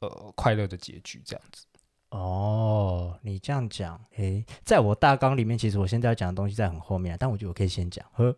[0.00, 1.64] 呃快乐的结局这样子。
[2.10, 8.36] 哦，你这样讲，诶，在我大纲里面，其实我现在要讲的东西在很后面，但我觉得我可以先讲，呵，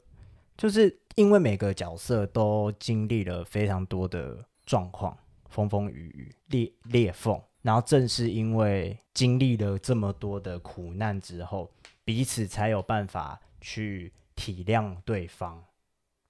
[0.57, 5.17] 就是因为每个角色都经历了非常多的状况，
[5.49, 7.41] 风风雨雨、裂裂缝。
[7.63, 11.69] 然后正是因为经历了这么多的苦难之后，
[12.05, 15.65] 彼此才有办法去体谅对方，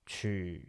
[0.06, 0.66] 去，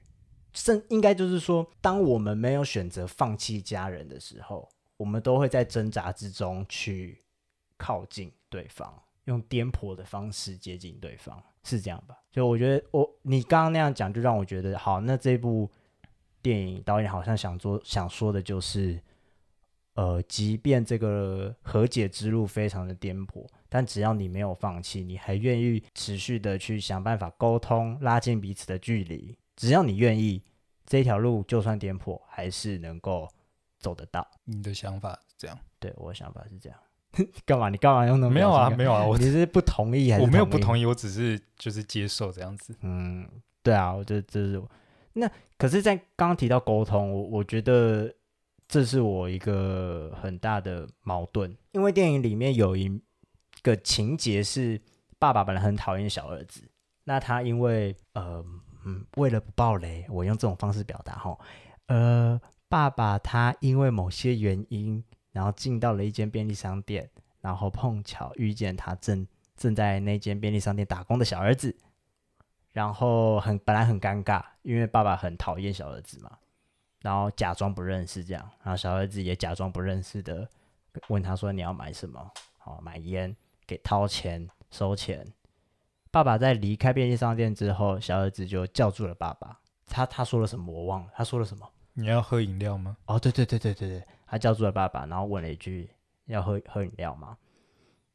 [0.52, 7.18] 甚应该就是说，当我们没有选择放弃家人的时候，我们都会在挣扎之中去
[7.78, 12.18] 靠近对方，用颠簸的方式接近对方，是这样吧？
[12.30, 15.00] 所以我觉得我你刚刚那样讲，就让我觉得好。
[15.00, 15.72] 那这部
[16.42, 19.00] 电影导演好像想做想说的就是。
[19.98, 30.44] 呃，即便这个和解之路非常的颠簸，但只要你没有放弃，你还愿意持续的去想办法沟通，拉近彼此的距离，只要你愿意，
[30.86, 33.28] 这条路就算颠簸，还是能够
[33.80, 34.30] 走得到。
[34.44, 35.58] 你的想法是这样？
[35.80, 36.78] 对，我的想法是这样。
[37.44, 37.70] 干嘛？
[37.70, 38.34] 你干嘛用那么？
[38.36, 40.24] 没有啊，没有啊，我你是不同意还是？
[40.24, 42.76] 我没有不同意，我只是就是接受这样子。
[42.82, 43.28] 嗯，
[43.64, 44.62] 对啊，我觉得这是
[45.18, 48.14] 那可是，在刚刚提到沟通，我我觉得。
[48.70, 53.02] 这是我一个很大的矛盾，因为电影里面有一
[53.64, 54.78] 个情节是
[55.18, 56.70] 爸爸本来很讨厌小儿子，
[57.06, 58.44] 那他因为呃
[58.84, 61.40] 嗯为了不爆雷，我用这种方式表达哈，
[61.86, 65.02] 呃爸爸他因为某些原因，
[65.32, 69.26] 然后进到了一间便利商店，然后碰巧遇见他正
[69.56, 71.74] 正在那间便利商店打工的小儿子，
[72.78, 76.30] 然后很本来很尴尬，因为爸爸很讨厌小儿子嘛。
[77.02, 80.48] 然后假装不认识，这样，然后小儿子也假装不认识的
[81.08, 82.32] 问他说：“你要买什么？
[82.60, 83.36] 好，买烟，
[83.66, 85.26] 给掏钱收钱。”
[86.12, 89.60] 爸爸在离开便利商店之后，小儿子就叫住了爸爸。
[89.88, 90.72] 他他说了什么？
[90.72, 91.12] 我忘了。
[91.16, 91.68] 他说了什么？
[91.94, 92.96] 你要喝饮料吗？
[93.08, 95.90] 哦，对对对对对对，他叫住了爸爸，然后问了一句
[96.30, 97.36] ：“要喝喝饮料吗？”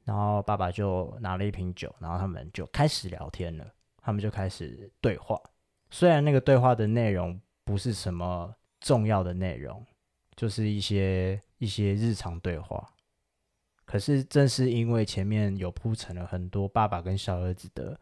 [0.06, 3.66] 然后爸爸就拿了一瓶酒，然后他们就开始聊天了。
[4.02, 5.40] 他们就开始对话，
[5.88, 8.54] 虽然那个对话的内容不是什么。
[8.84, 9.86] 重要的内容
[10.34, 12.84] 就是一些一些日常对话，
[13.84, 18.00] 可是正是因为前面有铺陈了很多爸爸跟小儿子的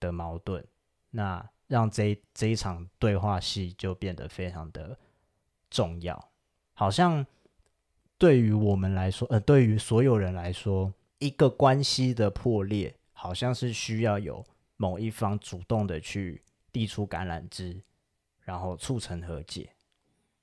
[0.00, 0.66] 的矛盾，
[1.10, 4.98] 那让这这一场对话戏就变得非常的
[5.68, 6.30] 重要。
[6.72, 7.26] 好像
[8.16, 14.42] 对于我们来说，呃，对于所有人来说，一个关系的破裂，好像是需要有
[14.78, 17.82] 某一方主动的去递出橄榄枝，
[18.40, 19.70] 然后促成和解。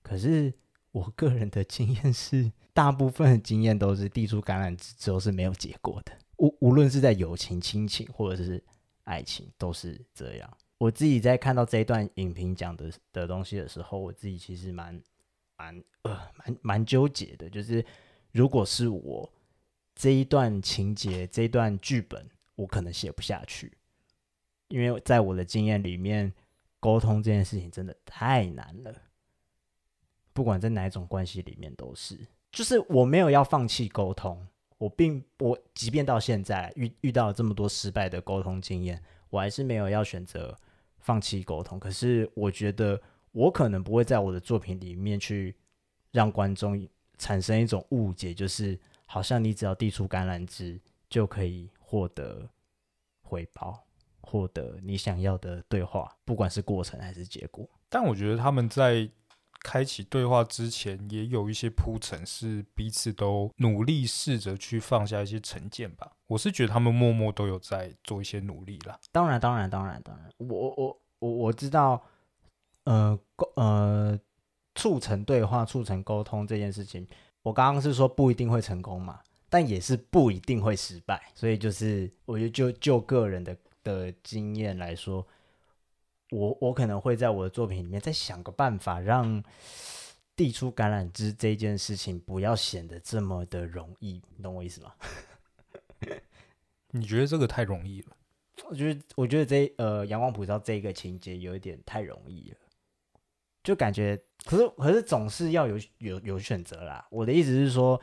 [0.04, 0.54] 可是
[0.92, 6.12] 我个人的经验是，大部分的经验都是递出橄榄枝之后是没有结果的。
[6.38, 8.64] 无无论是在友情、亲情或者是
[9.06, 10.58] 爱情，都是这样。
[10.78, 15.02] 我自己在看到这一段影评讲的的东西的时候，我自己其实蛮
[15.58, 17.50] 蛮呃蛮蛮纠结的。
[17.50, 17.84] 就是
[18.34, 19.32] 如果是我
[19.96, 23.72] 这一段情节、这一段剧本，我可能写不下去，
[24.68, 26.34] 因为在我的经验里面，
[26.80, 28.94] 沟通这件事情真的太难了。
[30.34, 32.20] 不管在哪一种关系里面都是，
[32.52, 34.46] 就是我没有要放弃沟通，
[34.78, 40.58] 我并我即便到现在遇遇到这么多失败的沟通经验，我还是没有要选择
[41.00, 41.80] 放弃沟通。
[41.80, 43.02] 可是我觉得
[43.32, 45.56] 我可能不会在我的作品里面去
[46.12, 46.86] 让观众
[47.18, 50.78] 产生一种误解，就是好像你只要递出橄榄枝
[51.10, 52.50] 就可以获得
[53.22, 53.86] 回报，
[54.26, 57.70] 获得你想要的对话，不管是过程还是结果。
[57.88, 59.10] 但我觉得他们在。
[59.64, 66.12] 开启对话之前，也有一些铺陈，是彼此都努力试着去放下一些成见吧。
[66.28, 69.00] 我是觉得他们默默都有在做一些努力啦。
[69.12, 72.00] 当然，当然，当然，当然，我我我我知道，
[72.84, 74.20] 呃，沟呃，
[74.76, 77.08] 促成对话、促成沟通这件事情，
[77.42, 81.32] 我刚刚是说不一定会成功嘛，但也是不一定会失败。
[81.34, 85.26] 所以就是，我觉得就就个人的的经验来说。
[86.32, 89.42] 我我可能会在我的作品里面再想个办法，让
[90.36, 94.92] 递出橄榄枝这件事情不要显得这么的容易，你懂我意思吗？
[96.90, 98.18] 你觉得这个太容易了？
[98.68, 102.58] 我觉得我觉得这呃阳光普照这个情节有一点太容易了，
[103.64, 107.06] 就感觉可是可是总是要有有有选择啦。
[107.12, 108.02] 我的意思是说，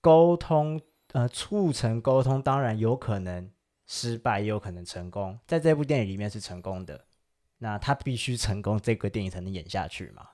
[0.00, 0.80] 沟通
[1.12, 3.48] 呃促成沟通，当然有可能
[3.92, 5.36] 失败，也有可能成功。
[5.48, 7.04] 在这部电影里面是成功的，
[7.58, 10.28] 那他必须成功，这个电影才能演下去嘛。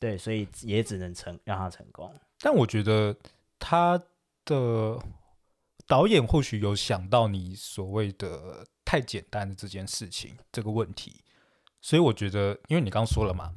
[0.00, 2.12] 对，所以也只能成让他成功。
[2.40, 3.16] 但我觉得
[3.60, 3.96] 他
[4.44, 4.98] 的
[5.86, 11.22] 导演或许有想到你所谓的太简单的这件事情这个问题，
[11.80, 13.54] 所以我觉得，因为你刚说了嘛，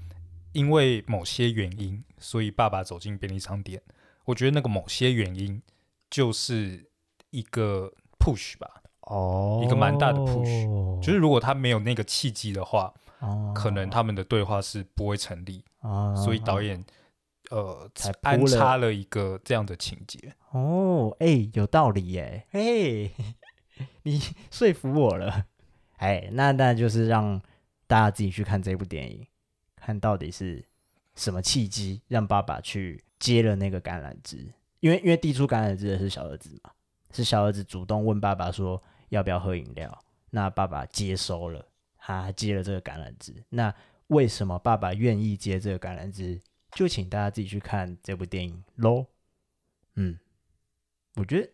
[0.52, 3.82] 因为某些原因，所以爸爸走进便利商店。
[4.26, 5.60] 我觉得那个某些原因
[6.08, 6.92] 就是
[7.32, 8.79] 一个 push 吧，
[9.10, 16.84] 哦，一个蛮大的 push，就是如果他没有那个契机的话，哦，可能他们的对话是不会成立，哦，所以导演。
[17.52, 23.12] 呃，才安插了一个这样的情节哦，哎、欸，有道理耶，哎、 欸，
[24.04, 25.46] 你说服我了，
[25.98, 27.42] 哎、欸，那那就是让
[27.88, 29.26] 大家自己去看这部电影，
[29.76, 30.64] 看到底是
[31.16, 36.70] 什么契机让爸爸去接了那个橄榄枝，因为因为递出橄榄枝的是小儿子嘛，
[37.12, 38.80] 是小儿子主动问爸爸说
[39.10, 41.66] 要不要喝饮料，那爸爸接收了，
[41.98, 43.74] 他接了这个橄榄枝，那
[44.08, 46.40] 为什么爸爸愿意接这个橄榄枝？
[46.74, 49.06] 就请大家自己去看这部电影喽。
[49.96, 50.18] 嗯，
[51.16, 51.50] 我觉得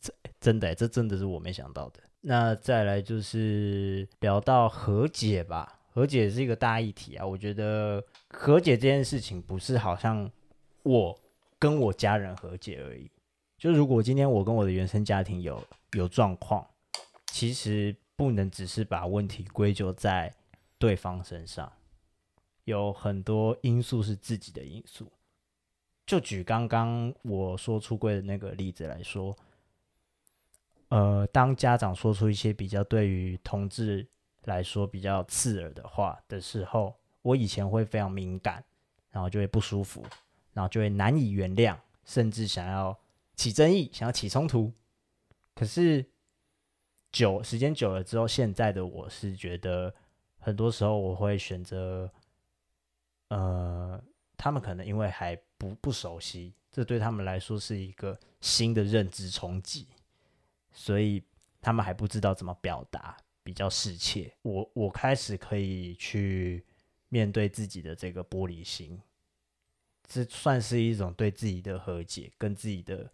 [0.00, 2.00] 这真的，这真的是我没想到的。
[2.20, 7.26] 那再来就是聊到和解吧，和解是一个大议题啊。
[7.26, 10.30] 我觉得和解这件事情不是好像
[10.84, 11.18] 我
[11.58, 13.10] 跟我家人和解而已。
[13.58, 16.66] 就如果今天我跟我的原生家庭有有状况，
[17.34, 20.32] 其实不能只是把问题归咎在
[20.78, 21.72] 对方身上。
[22.62, 25.10] 有很多因素是自己的因素，
[26.06, 29.36] 就举刚刚我说出柜的那个例子来说，
[30.90, 34.06] 呃，当家长说出一些比较对于同志
[34.44, 38.64] 来说比较刺耳的话的时候，我以前会非常敏感，
[39.10, 40.06] 然后就会不舒服，
[40.52, 42.96] 然后就会难以原谅，甚至想要
[43.34, 44.72] 起争议，想要起冲突。
[45.52, 46.06] 可是
[47.14, 49.94] 久时间久了之后，现在的我是觉得，
[50.40, 52.10] 很多时候我会选择。
[53.28, 54.02] 呃，
[54.36, 59.86] 他们可能因为还不不熟悉，这对他们来说是一个新的认知冲击，
[60.72, 61.22] 所以
[61.60, 64.32] 他们还不知道怎么表达比较适切。
[64.42, 66.64] 我我开始可以去
[67.08, 69.00] 面对自己的这个玻璃心，
[70.06, 73.08] 这算是一种对自己的和解，跟自己的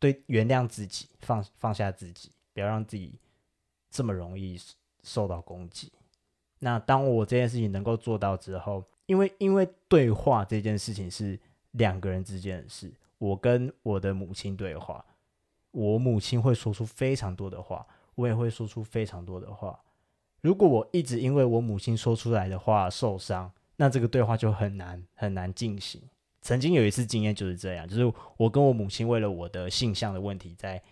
[0.00, 3.18] 对原谅自己，放放下自己，不要让自己
[3.90, 4.60] 这么容易
[5.02, 5.92] 受到攻击。
[6.58, 11.38] 那当我这件事情能够做到之后，因为因为对话这件事情是
[11.72, 15.04] 两个人之间的事，我跟我的母亲对话，
[15.70, 19.78] 我母亲会说出非常多的话，我也会说出非常多的话。
[20.40, 26.02] 如果我一直因为我母亲说出来的话受伤，那这个对话就很难很难进行。
[26.40, 30.82] 曾经有一次经验就是这样，就是我跟我母亲为了我的性向的问题在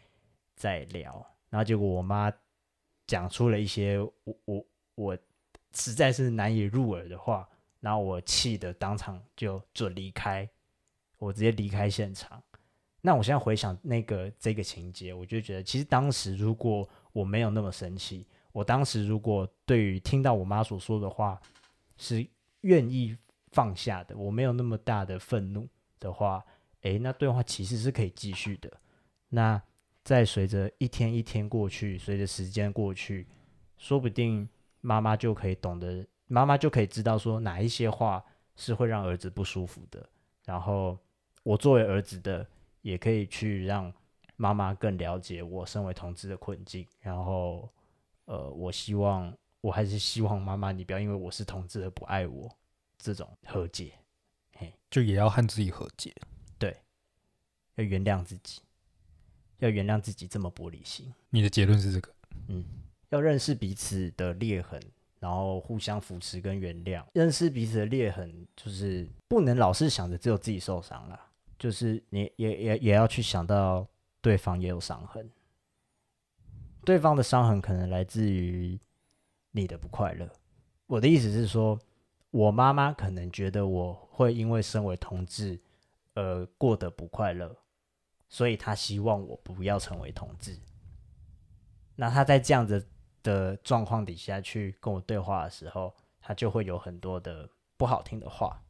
[0.55, 2.33] 在聊，然后结果我妈
[3.07, 5.19] 讲出了一些我我我
[5.73, 7.49] 实在是难以入耳的话。
[7.79, 10.49] 然后我气得当场就准离开，
[11.19, 12.43] 我直接离开现场。
[13.01, 21.41] 那我现在回想那个这个情节，我就觉得其实当时如果我没有那么生气，我当时如果对于听到我妈所说的话
[21.97, 22.27] 是
[22.63, 23.17] 愿意
[23.53, 25.69] 放下的，我没有那么大的愤怒
[26.01, 26.45] 的话，
[26.81, 28.73] 诶，那对话其实是可以继续的。
[29.29, 29.63] 那
[30.07, 33.27] 再随着一天一天过去，随着时间过去，
[33.77, 34.49] 说不定
[34.81, 36.07] 妈妈就可以懂得。
[36.29, 40.09] 妈妈就可以知道说哪一些话是会让儿子不舒服的，
[40.45, 40.97] 然后
[41.43, 42.47] 我作为儿子的
[42.83, 43.93] 也可以去让
[44.37, 47.69] 妈妈更了解我身为同志的困境，然后
[48.27, 52.49] 呃，我希望我还是希望妈妈你不要因为我是同志而不爱我，
[52.97, 53.93] 这种和解，
[54.53, 56.15] 嘿，就也要和自己和解，
[56.61, 56.77] 对，
[57.75, 58.61] 要原谅自己，
[59.59, 61.13] 要原谅自己这么玻璃心。
[61.31, 62.13] 你的结论是这个？
[62.49, 62.65] 嗯，
[63.09, 64.81] 要认识彼此的裂痕。
[65.19, 71.19] 然后互相扶持跟原谅，认识彼此的裂痕，就是不能老是想着只有自己受伤了，
[71.59, 73.89] 就是你也也也要去想到
[74.21, 75.29] 对方也有伤痕，
[76.85, 78.79] 对方的伤痕可能来自于
[79.53, 80.31] 你的不快乐。
[80.87, 81.77] 我的意思是说，
[82.31, 85.59] 我妈妈可能觉得我会因为身为同志
[86.13, 87.57] 而过得不快乐，
[88.29, 90.59] 所以他希望我不要成为同志。
[91.95, 92.87] 那他在这样子
[93.23, 98.63] 的状况底下去跟我对话的时候，他就会有很多的不好听的话，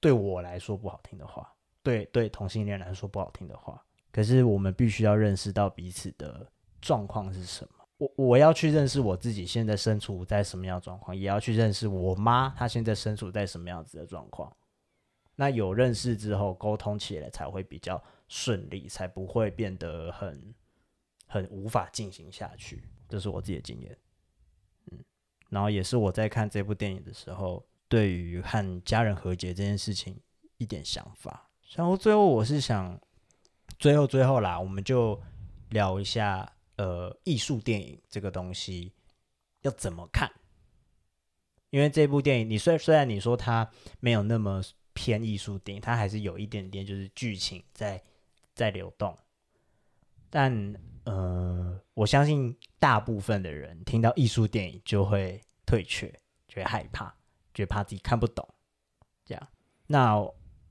[0.00, 1.50] 对我来说不好听的话，
[1.82, 3.82] 对对同性恋来说不好听的话。
[4.10, 6.46] 可是我们必须要认识到彼此的
[6.80, 7.74] 状况是什么。
[7.96, 14.54] 我我要去认识我自己现在身处在什么样的状况，也要去认识我妈她现在身处在什么样子的状况。
[15.34, 18.02] 那有认识之后，沟通起来才会比较
[18.34, 20.54] 顺利，才不会变得很
[21.26, 22.88] 很无法进行下去。
[23.06, 23.98] 这是我自己的经验。
[24.90, 25.04] 嗯，
[25.50, 30.18] 然后也是我在看这部电影的时候，对于和家人和解这件事情
[30.56, 31.50] 一点想法。
[31.76, 32.98] 然后最后我是想，
[33.78, 35.22] 最后最后啦，我们就
[35.68, 36.50] 聊一下。
[36.76, 38.94] 呃，艺术电影这个东西
[39.60, 40.32] 要怎么看？
[41.68, 43.70] 因为这部电影，你虽虽然你说它
[44.00, 44.60] 没有那么
[44.94, 48.02] 偏艺术电影，它还是有一点点就是剧情在
[48.54, 49.16] 在流动。
[50.30, 50.74] 但
[51.04, 56.08] 呃，我相信大部分的人听到艺术电影就会退却，
[56.48, 57.14] 就会害怕，
[57.52, 58.48] 就怕自己看不懂。
[59.24, 59.48] 这样，
[59.86, 60.16] 那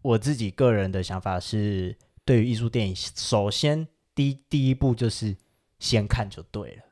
[0.02, 5.36] 我自己个人的想法是，对于艺术电影，首先第一第一步就是。
[5.82, 6.84] 先看就对了，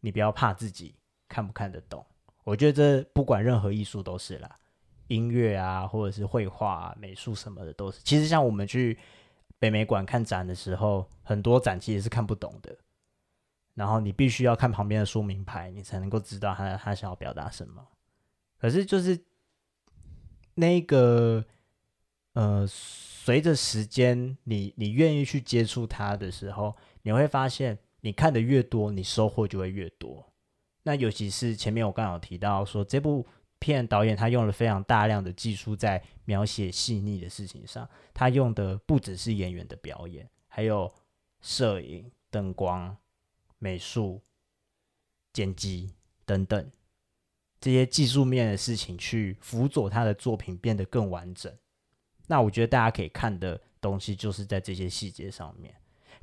[0.00, 0.94] 你不要怕自己
[1.26, 2.04] 看不看得懂。
[2.44, 4.58] 我觉得这不管任何艺术都是啦，
[5.06, 7.98] 音乐啊，或者是绘画、美术什么的都是。
[8.04, 8.98] 其实像我们去
[9.60, 12.76] 北美馆看展的时候，很多展其实是看不懂的，
[13.74, 17.86] 然后你必须要看旁边的说明牌，你才能够知道他他想要表达什么。
[18.58, 19.16] 可是就是
[20.54, 21.44] 那个
[22.32, 27.78] 呃，随着时间，你你愿意去接触它的时候，你会发现。
[28.02, 30.32] 你看的越多，你收获就会越多。
[30.84, 33.26] 那尤其是前面我刚刚有提到说，这部
[33.60, 37.88] 片导演他用了非常大量的技术在描写细腻的事情上。
[38.12, 40.92] 他用的不只是演员的表演，还有
[41.40, 42.96] 摄影、灯光、
[43.58, 44.20] 美术、
[45.32, 45.94] 剪辑
[46.24, 46.70] 等等
[47.60, 51.56] 这些技术面的事情，去辅佐他的作品变得更完整。
[52.26, 55.72] 那我觉得大家可以看的东西，就是在这些细节上面，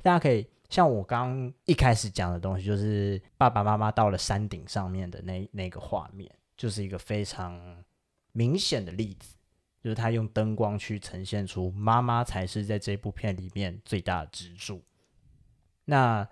[0.02, 0.46] 大家可以。
[0.68, 7.82] 像我刚一开始讲的东西，就是爸爸妈妈到了山顶上面的那那个画面，就是一个非常
[8.32, 9.36] 明显的例子，
[9.80, 14.82] 就是他用灯光去呈现出妈妈才是在这部片里面最大的支柱。
[15.84, 16.28] 那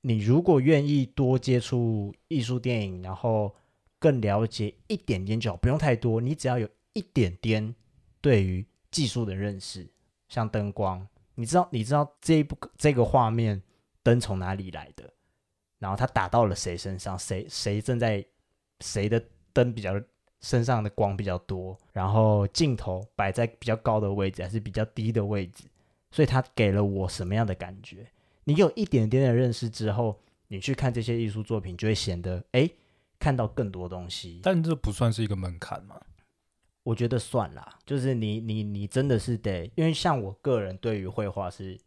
[0.00, 3.54] 你如果愿意多接触艺术电影，然后
[3.98, 7.74] 更了解一点点就好，不用太多，你只要有一点点
[8.20, 9.90] 对于技术的认识，
[10.28, 11.06] 像灯光。
[11.34, 13.60] 你知道，你知道这一部这个画面
[14.02, 15.12] 灯从哪里来的？
[15.78, 17.18] 然后它打到了谁身上？
[17.18, 18.24] 谁谁正在
[18.80, 19.22] 谁的
[19.58, 20.00] 灯比较
[20.40, 21.76] 身上的光比较多？
[21.92, 25.64] 然后镜头摆在比较高的位置还是比较低的位置？
[26.12, 28.06] 所以它给了我什么样的感觉？
[28.44, 32.70] 你有一点点的认识之后，你去看这些艺术作品，就会显得哎，
[33.18, 34.40] 看到更多东西。
[34.42, 36.00] 但这不算是一个门槛吗？
[36.84, 41.78] 我觉得算啦，就是你你你真的是得，因为像我个人对于绘画是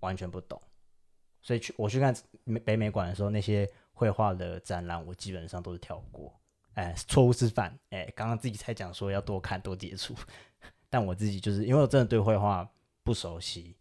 [0.00, 0.60] 完全不懂，
[1.42, 2.12] 所以去我去看
[2.64, 6.32] 北美馆的时候，那些绘画的展览我基本上都是跳过。
[6.74, 10.14] 哎，错误示范，哎，刚刚自己才讲说要多看多接触，
[10.88, 12.68] 但我自己就是因为我真的对绘画
[13.02, 13.76] 不熟悉，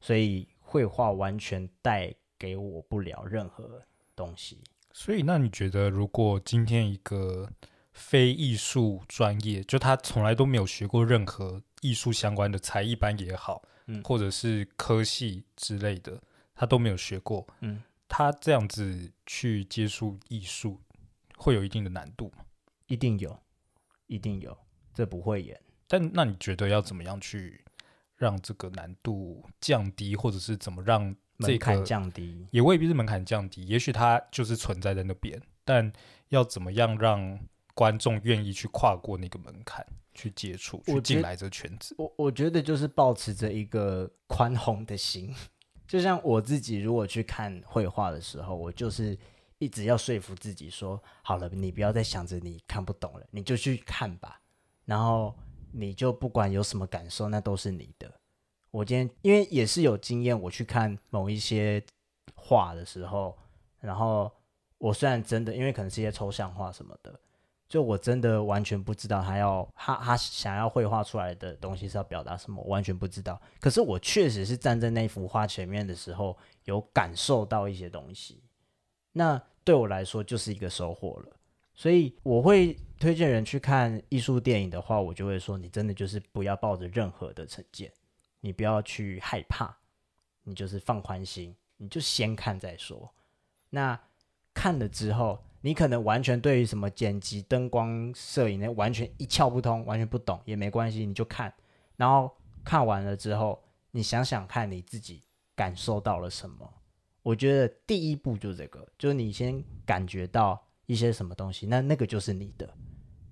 [0.00, 3.82] 所以绘画完全带给我不了任何
[4.16, 4.60] 东西。
[4.92, 7.48] 所以那你觉得，如果今天一个
[7.92, 16.20] 非艺术专业，就他从来都没有学过任何艺术相关的才艺班也好，嗯，或者是科系之类的，
[16.54, 20.80] 他都没有学过，嗯，他这样子去接触艺术，
[21.40, 22.44] 会有一定的难度吗？
[22.86, 23.36] 一定有，
[24.06, 24.56] 一定有，
[24.94, 25.60] 这不会演。
[25.88, 27.64] 但那你觉得要怎么样去
[28.16, 32.46] 让这个难度降低，或者是怎么让这个门槛降低？
[32.50, 35.92] 也未必是门槛降低，也许它就是存在在那边，但
[36.28, 37.40] 要怎么样让？
[37.72, 41.94] 观众愿意去跨过那个门槛去接触，去进来这圈子。
[41.96, 45.34] 我我觉得就是保持着一个宽宏的心，
[45.88, 49.16] 就像我自己如果去看绘画的时候，我就是
[49.60, 54.40] 一直要说服自己说：好了，你不要再想着你看不懂了，你就去看吧。
[54.84, 55.32] 然后
[55.70, 58.12] 你就不管有什么感受，那都是你的。
[58.70, 61.80] 我今天因为也是有经验，我去看某一些
[62.34, 63.38] 画的时候，
[63.80, 64.32] 然后
[64.78, 67.20] 我虽然真的因为可能是一些抽象画什么的。
[67.68, 73.40] 就我真的完全不知道他要他他想要绘画出来的东西是要表达什么，我完全不知道。
[73.60, 78.42] 可是我确实是站在那幅画前面的时候，有感受到一些东西。
[79.12, 81.36] 那对我来说就是一个收获了。
[81.74, 87.92] 所以我会推荐人去看艺术电影的话，我就会说，你真的就是不要抱着任何的成见，
[88.40, 89.76] 你不要去害怕，
[90.44, 93.12] 你就是放宽心，你就先看再说。
[93.70, 94.00] 那
[94.54, 95.42] 看了之后。
[95.62, 101.52] 你可能完全对于什么剪辑、灯光、摄影那完全一窍不通，完全不懂也没关系，你就看，
[101.96, 102.34] 然后
[102.64, 105.22] 看完了之后，你想想看你自己
[105.54, 106.79] 感受到了什么。
[107.22, 112.72] 我觉得第一步就是这个，就是你先感觉到一些什么东西，那那个就是你的，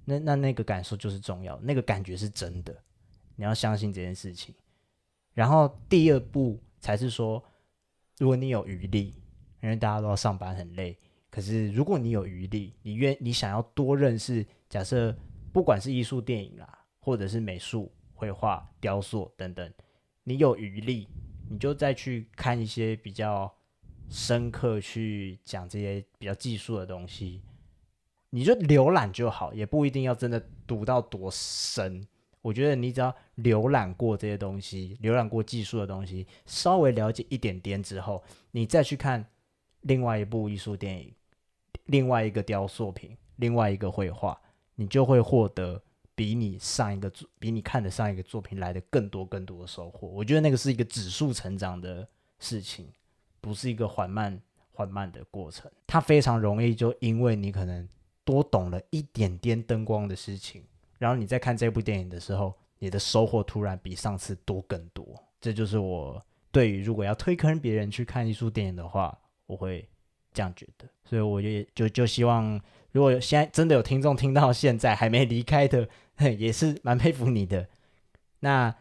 [0.05, 2.77] 那那那个感受就是重要，那个感觉是真的，
[3.35, 4.55] 你要相信这件事情。
[5.33, 7.43] 然后第二步才是说，
[8.19, 9.15] 如果你有余力，
[9.63, 10.99] 因为大家都要上班很累，
[11.31, 15.17] 可是如果你有余力，你愿你想要多认识，假设
[15.51, 19.73] 不管是艺术电影啦，或者是美术、绘画、雕塑等等，
[20.25, 21.09] 你有余力，
[21.49, 23.51] 你就再去看一些比较。
[24.09, 27.43] 深刻去讲这些比较技术的东西，
[28.31, 32.07] 你就浏览就好，也不一定要真的读到多深。
[32.41, 39.27] 我觉得你只要浏览过这些东西，浏览过技术的东西，稍微了解一点点之后，你再去看
[39.83, 41.13] 另外一部艺术电影、
[41.87, 44.41] 另外一个雕塑品、另外一个绘画，
[44.77, 45.83] 你就会获得
[46.15, 50.09] 比你上一个作、比你看的上一个作品来的更多更多的收获。
[50.09, 52.89] 我觉得那个是一个指数成长的事情。
[53.41, 54.41] 不是一个缓慢
[54.73, 57.89] 缓慢的过程，它非常容易就因为你可能
[58.25, 60.63] 多懂了一点点灯光的事情，
[60.99, 65.05] 然后你在看这部电影的时候，你的收获突然比上次多更多。
[65.41, 66.21] 这就是我
[66.51, 69.17] 对于如果要推坑别人去看艺术电影的话，
[69.47, 69.89] 我会
[70.33, 70.87] 这样觉得。
[71.05, 72.61] 所以我就就就希望，
[72.93, 75.89] 如果现在真的有听众听到现在还没离开的，
[76.39, 77.69] 也是蛮佩服你的。
[78.41, 78.75] 那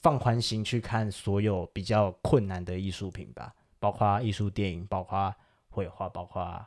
[0.00, 3.54] 放宽心去看所有比较困难的艺术品吧。
[3.78, 5.34] 包括艺术电影，包括
[5.68, 6.66] 绘画，包括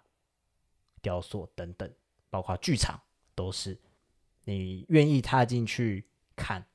[1.01, 1.91] 雕塑等等，
[2.29, 3.01] 包括剧场，
[3.35, 3.77] 都是
[4.45, 6.65] 你愿意踏进去看，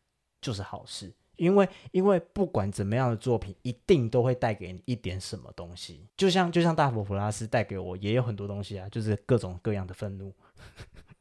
[0.40, 1.14] 就是好事。
[1.36, 6.08] 因为，因为不管怎么样的作品，一定都会带给你一点什么东西。
[6.16, 10.34] 就像，就像大佛普拉斯带给我也有很多东西啊，就是各种各样的愤怒。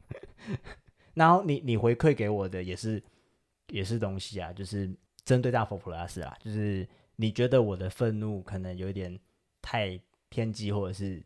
[1.14, 3.04] 然后你，你回馈给我的也是，
[3.68, 4.94] 也是东西啊，就是
[5.24, 6.88] 针对大佛普拉斯啊，就是。
[7.18, 9.20] 你觉得我的愤怒可能有点
[9.62, 10.00] 太
[10.30, 11.24] 偏激，或者是，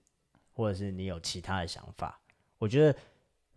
[0.53, 2.21] 或者是你有其他的想法？
[2.57, 2.97] 我觉得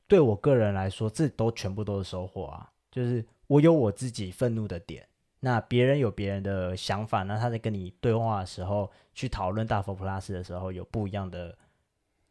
[0.06, 2.72] 对我个人来说，这都全部都是收获啊！
[2.90, 5.06] 就是我有我自己愤怒的点，
[5.40, 11.56] 那别人有别人的想法，那他在跟你对话的时候，去讨论大佛普拉斯的时候，有不一样的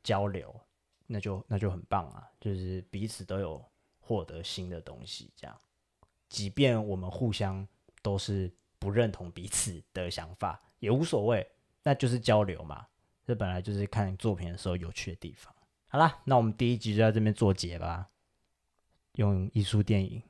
[0.04, 0.60] 交流，
[1.06, 2.28] 那就那就很棒啊！
[2.39, 3.64] 就是彼此都有
[3.99, 5.56] 获得新的东西，这样，
[6.28, 7.68] 即便我们互相
[8.02, 8.52] 都是。
[8.82, 11.48] 不认同彼此的想法也无所谓，
[11.84, 12.88] 那就是交流嘛。
[13.24, 15.54] 这本来就是看作品的时候有趣的地方。
[15.88, 18.10] 好啦，那我们第一集就在这边做结吧。
[19.18, 20.24] 用艺术电影，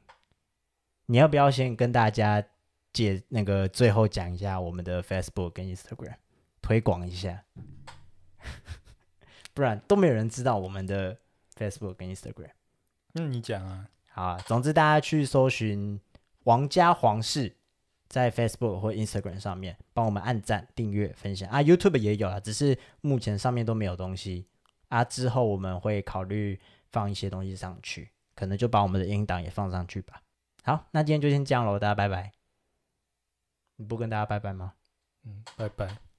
[1.05, 2.43] 你要不要先跟大家
[2.91, 6.17] 解那个最后讲一下我们的 Facebook 跟 Instagram
[6.61, 7.45] 推广一下？
[9.53, 11.17] 不然都没有人知道我们的
[11.55, 12.51] Facebook 跟 Instagram。
[13.13, 13.87] 那你讲啊。
[14.09, 15.97] 好啊，总之大家去搜寻
[16.43, 17.55] 王家皇室。
[18.11, 24.47] 在 Facebook 或 Instagram 上面帮我们按赞、订阅、分享啊，YouTube 也有啊，只是目前上面都没有东西
[24.89, 25.01] 啊。
[25.01, 26.59] 之后我们会考虑
[26.91, 30.21] 放一些东西上去，可能就把我们的音档也放上去吧。
[30.63, 32.33] 好，那今天就先这样喽，大家拜拜。
[33.77, 34.73] 你不跟大家拜拜吗？
[35.23, 36.10] 嗯，拜拜。